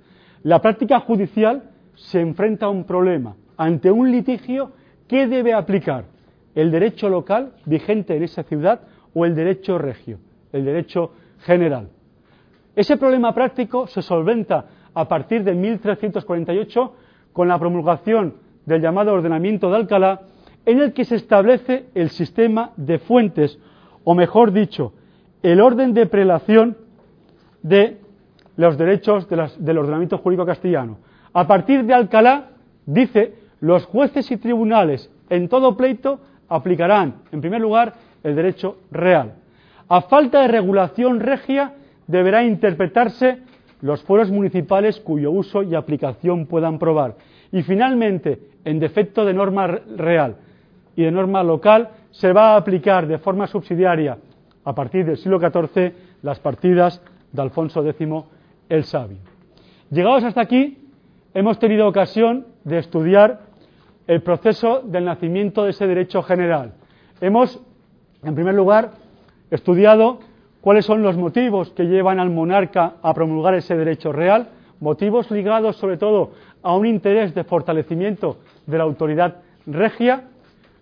La 0.43 0.61
práctica 0.61 1.01
judicial 1.01 1.71
se 1.95 2.21
enfrenta 2.21 2.67
a 2.67 2.69
un 2.69 2.85
problema. 2.85 3.37
Ante 3.57 3.91
un 3.91 4.13
litigio, 4.13 4.73
¿qué 5.09 5.27
debe 5.27 5.55
aplicar? 5.55 6.05
¿El 6.55 6.71
derecho 6.71 7.09
local 7.09 7.55
vigente 7.65 8.15
en 8.15 8.23
esa 8.23 8.43
ciudad 8.43 8.83
o 9.15 9.25
el 9.25 9.35
derecho 9.35 9.79
regio, 9.79 10.19
el 10.53 10.67
derecho 10.67 11.13
general? 11.41 11.89
Ese 12.77 12.99
problema 12.99 13.35
práctico 13.35 13.87
se 13.87 14.03
solventa 14.03 14.67
a 14.93 15.09
partir 15.09 15.43
de 15.43 15.55
1348 15.55 16.95
con 17.33 17.49
la 17.49 17.59
promulgación 17.59 18.35
del 18.67 18.83
llamado 18.83 19.15
ordenamiento 19.15 19.71
de 19.71 19.77
Alcalá, 19.77 20.21
en 20.67 20.81
el 20.81 20.93
que 20.93 21.07
se 21.07 21.15
establece 21.17 21.87
el 21.95 22.11
sistema 22.11 22.73
de 22.77 22.99
fuentes, 22.99 23.59
o 24.05 24.15
mejor 24.15 24.53
dicho, 24.53 24.93
el 25.43 25.63
orden 25.63 25.95
de 25.95 26.05
prelación 26.05 26.77
de 27.69 27.99
los 28.57 28.79
derechos 28.79 29.29
del 29.29 29.79
ordenamiento 29.79 30.19
jurídico 30.19 30.47
castellano. 30.47 30.99
A 31.33 31.47
partir 31.47 31.85
de 31.85 31.95
Alcalá, 31.95 32.51
dice, 32.87 33.35
los 33.61 33.85
jueces 33.87 34.31
y 34.31 34.37
tribunales 34.37 35.11
en 35.29 35.49
todo 35.49 35.77
pleito 35.77 36.21
aplicarán, 36.49 37.23
en 37.33 37.41
primer 37.41 37.61
lugar, 37.61 37.95
el 38.23 38.37
derecho 38.37 38.79
real. 38.91 39.35
A 39.89 40.03
falta 40.03 40.43
de 40.43 40.49
regulación 40.49 41.21
regia, 41.21 41.75
deberá 42.07 42.45
interpretarse 42.45 43.41
los 43.81 44.03
foros 44.03 44.31
municipales 44.31 45.01
cuyo 45.01 45.31
uso 45.33 45.63
y 45.63 45.75
aplicación 45.75 46.47
puedan 46.47 46.79
probar. 46.79 47.17
Y 47.53 47.63
finalmente, 47.63 48.41
en 48.65 48.79
defecto 48.79 49.25
de 49.25 49.35
norma 49.35 49.67
real 49.67 50.37
y 50.95 51.03
de 51.03 51.11
norma 51.11 51.43
local, 51.43 51.91
se 52.11 52.33
va 52.33 52.55
a 52.55 52.57
aplicar 52.57 53.07
de 53.07 53.19
forma 53.19 53.47
subsidiaria, 53.47 54.19
a 54.65 54.75
partir 54.75 55.05
del 55.05 55.17
siglo 55.19 55.39
XIV, 55.39 55.93
las 56.23 56.41
partidas 56.41 57.03
de 57.33 57.43
Alfonso 57.43 57.87
X 57.87 58.09
el 58.69 58.85
Sabio. 58.85 59.19
Llegados 59.91 60.25
hasta 60.25 60.41
aquí, 60.41 60.79
hemos 61.35 61.59
tenido 61.59 61.87
ocasión 61.87 62.47
de 62.65 62.79
estudiar 62.79 63.41
el 64.07 64.23
proceso 64.23 64.83
del 64.85 65.05
nacimiento 65.05 65.65
de 65.65 65.71
ese 65.71 65.87
derecho 65.87 66.23
general. 66.23 66.73
Hemos, 67.21 67.61
en 68.23 68.35
primer 68.35 68.55
lugar, 68.55 68.93
estudiado 69.51 70.21
cuáles 70.61 70.85
son 70.85 71.03
los 71.03 71.17
motivos 71.17 71.71
que 71.71 71.85
llevan 71.85 72.19
al 72.19 72.31
monarca 72.31 72.95
a 73.03 73.15
promulgar 73.15 73.55
ese 73.55 73.77
derecho 73.77 74.13
real, 74.13 74.49
motivos 74.81 75.31
ligados 75.31 75.77
sobre 75.77 75.97
todo 75.97 76.33
a 76.63 76.75
un 76.77 76.87
interés 76.87 77.35
de 77.35 77.45
fortalecimiento 77.45 78.39
de 78.67 78.79
la 78.79 78.85
autoridad 78.85 79.37
regia. 79.67 80.25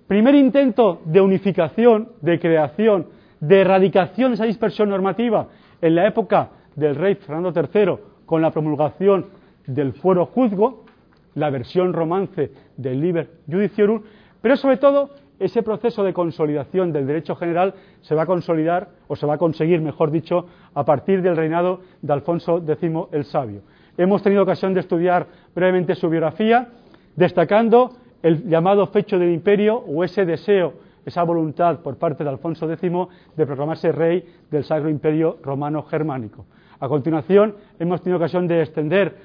Primer 0.07 0.35
intento 0.35 1.01
de 1.05 1.21
unificación, 1.21 2.09
de 2.21 2.39
creación, 2.39 3.07
de 3.41 3.61
erradicación 3.61 4.31
de 4.31 4.35
esa 4.37 4.45
dispersión 4.45 4.89
normativa 4.89 5.49
en 5.85 5.95
la 5.95 6.07
época 6.07 6.49
del 6.77 6.95
rey 6.95 7.15
Fernando 7.17 7.53
III 7.55 7.97
con 8.25 8.41
la 8.41 8.51
promulgación 8.51 9.27
del 9.67 9.93
fuero 9.93 10.25
juzgo, 10.25 10.87
la 11.35 11.51
versión 11.51 11.93
romance 11.93 12.53
del 12.79 13.03
Liber 13.03 13.29
Judiciorum, 13.47 14.01
pero 14.41 14.57
sobre 14.57 14.79
todo 14.79 15.11
ese 15.39 15.63
proceso 15.63 16.03
de 16.03 16.15
consolidación 16.15 16.91
del 16.91 17.07
derecho 17.07 17.37
general 17.37 17.75
se 18.01 18.15
va 18.15 18.23
a 18.23 18.27
consolidar, 18.27 18.89
o 19.09 19.17
se 19.17 19.27
va 19.27 19.35
a 19.35 19.39
conseguir, 19.39 19.83
mejor 19.83 20.11
dicho, 20.11 20.47
a 20.73 20.87
partir 20.87 21.21
del 21.21 21.37
reinado 21.37 21.81
de 22.01 22.13
Alfonso 22.15 22.65
X 22.67 22.91
el 23.13 23.25
Sabio. 23.27 23.61
Hemos 23.99 24.23
tenido 24.23 24.43
ocasión 24.43 24.73
de 24.73 24.81
estudiar 24.81 25.27
brevemente 25.55 25.97
su 25.97 26.09
biografía, 26.09 26.69
destacando 27.15 27.91
el 28.23 28.49
llamado 28.49 28.87
fecho 28.87 29.19
del 29.19 29.35
imperio 29.35 29.77
o 29.77 30.03
ese 30.03 30.25
deseo, 30.25 30.73
esa 31.05 31.23
voluntad 31.23 31.81
por 31.81 31.97
parte 31.97 32.25
de 32.25 32.31
Alfonso 32.31 32.71
X 32.71 32.91
de 33.37 33.47
proclamarse 33.47 33.93
rey 33.93 34.25
del 34.51 34.65
Sacro 34.65 34.89
Imperio 34.89 35.39
Romano 35.43 35.83
Germánico. 35.83 36.47
A 36.81 36.89
continuación, 36.89 37.55
hemos 37.79 38.03
tenido 38.03 38.19
ocasión 38.19 38.47
de 38.47 38.61
extender 38.61 39.17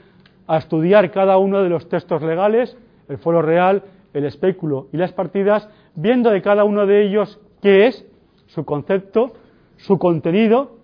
a 0.48 0.58
estudiar 0.58 1.12
cada 1.12 1.38
uno 1.38 1.62
de 1.62 1.70
los 1.70 1.88
textos 1.90 2.22
legales, 2.22 2.78
el 3.08 3.18
fuero 3.18 3.42
real, 3.42 3.84
el 4.14 4.26
espéculo 4.26 4.88
y 4.92 4.98
las 4.98 5.14
partidas, 5.14 5.70
viendo 5.96 6.32
de 6.32 6.42
cada 6.42 6.64
uno 6.64 6.86
de 6.86 7.04
ellos 7.04 7.40
qué 7.62 7.88
es, 7.88 8.06
su 8.48 8.66
concepto, 8.66 9.34
su 9.78 9.98
contenido, 9.98 10.78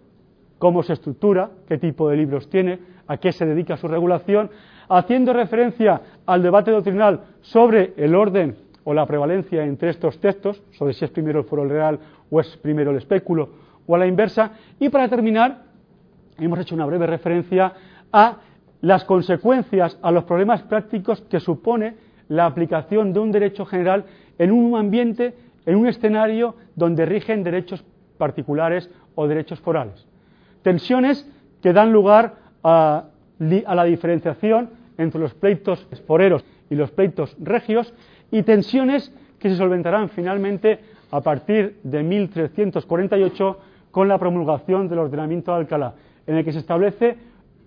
cómo 0.60 0.84
se 0.84 0.94
estructura, 0.94 1.50
qué 1.68 1.78
tipo 1.78 2.10
de 2.10 2.18
libros 2.18 2.50
tiene, 2.50 2.80
a 3.08 3.18
qué 3.18 3.32
se 3.32 3.46
dedica 3.46 3.78
su 3.78 3.88
regulación, 3.88 4.50
haciendo 4.88 5.34
referencia 5.34 6.02
al 6.26 6.44
debate 6.44 6.72
doctrinal 6.72 7.22
sobre 7.42 7.94
el 7.98 8.16
orden 8.16 8.56
o 8.86 8.94
la 8.94 9.06
prevalencia 9.06 9.66
entre 9.66 9.90
estos 9.90 10.20
textos, 10.22 10.64
sobre 10.72 10.94
si 10.94 11.04
es 11.04 11.12
primero 11.12 11.40
el 11.40 11.46
foro 11.46 11.68
real 11.68 12.00
o 12.30 12.40
es 12.40 12.56
primero 12.58 12.92
el 12.92 12.98
espéculo 12.98 13.50
o 13.86 13.96
a 13.96 13.98
la 13.98 14.08
inversa, 14.08 14.52
y 14.80 14.88
para 14.90 15.10
terminar, 15.10 15.64
hemos 16.38 16.60
hecho 16.60 16.76
una 16.76 16.86
breve 16.86 17.06
referencia 17.06 17.74
a 18.14 18.38
las 18.82 19.04
consecuencias, 19.04 19.98
a 20.02 20.12
los 20.12 20.24
problemas 20.24 20.62
prácticos 20.64 21.22
que 21.22 21.40
supone 21.40 21.96
la 22.30 22.46
aplicación 22.46 23.14
de 23.14 23.20
un 23.20 23.32
derecho 23.32 23.66
general 23.66 24.06
en 24.38 24.52
un 24.52 24.78
ambiente, 24.78 25.36
en 25.66 25.76
un 25.76 25.88
escenario 25.88 26.56
donde 26.76 27.06
rigen 27.06 27.44
derechos 27.44 27.84
particulares 28.18 28.90
o 29.16 29.28
derechos 29.28 29.60
forales. 29.60 30.06
Tensiones 30.62 31.30
que 31.62 31.74
dan 31.74 31.92
lugar 31.92 32.36
a, 32.64 33.06
la 33.40 33.84
diferenciación 33.84 34.70
entre 34.98 35.20
los 35.20 35.34
pleitos 35.34 35.88
foreros 36.08 36.46
y 36.70 36.76
los 36.76 36.92
pleitos 36.92 37.36
regios 37.40 37.94
y 38.32 38.44
tensiones 38.44 39.12
que 39.40 39.50
se 39.50 39.56
solventarán 39.56 40.10
finalmente 40.10 40.80
a 41.12 41.22
partir 41.22 41.80
de 41.84 42.04
1348 42.04 43.58
con 43.92 44.08
la 44.08 44.18
promulgación 44.18 44.88
del 44.88 45.00
ordenamiento 45.00 45.52
de 45.52 45.58
Alcalá, 45.58 45.94
en 46.28 46.38
el 46.38 46.44
que 46.44 46.52
se 46.52 46.60
establece 46.60 47.18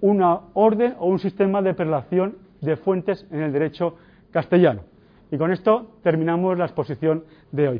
una 0.01 0.41
orden 0.55 0.95
o 0.99 1.07
un 1.07 1.19
sistema 1.19 1.63
de 1.63 1.75
prelación 1.75 2.37
de 2.61 2.77
fuentes 2.77 3.27
en 3.31 3.41
el 3.41 3.53
derecho 3.53 3.97
castellano. 4.31 4.83
Y 5.31 5.37
con 5.37 5.53
esto 5.53 5.99
terminamos 6.03 6.57
la 6.57 6.65
exposición 6.65 7.25
de 7.53 7.69
hoy. 7.69 7.77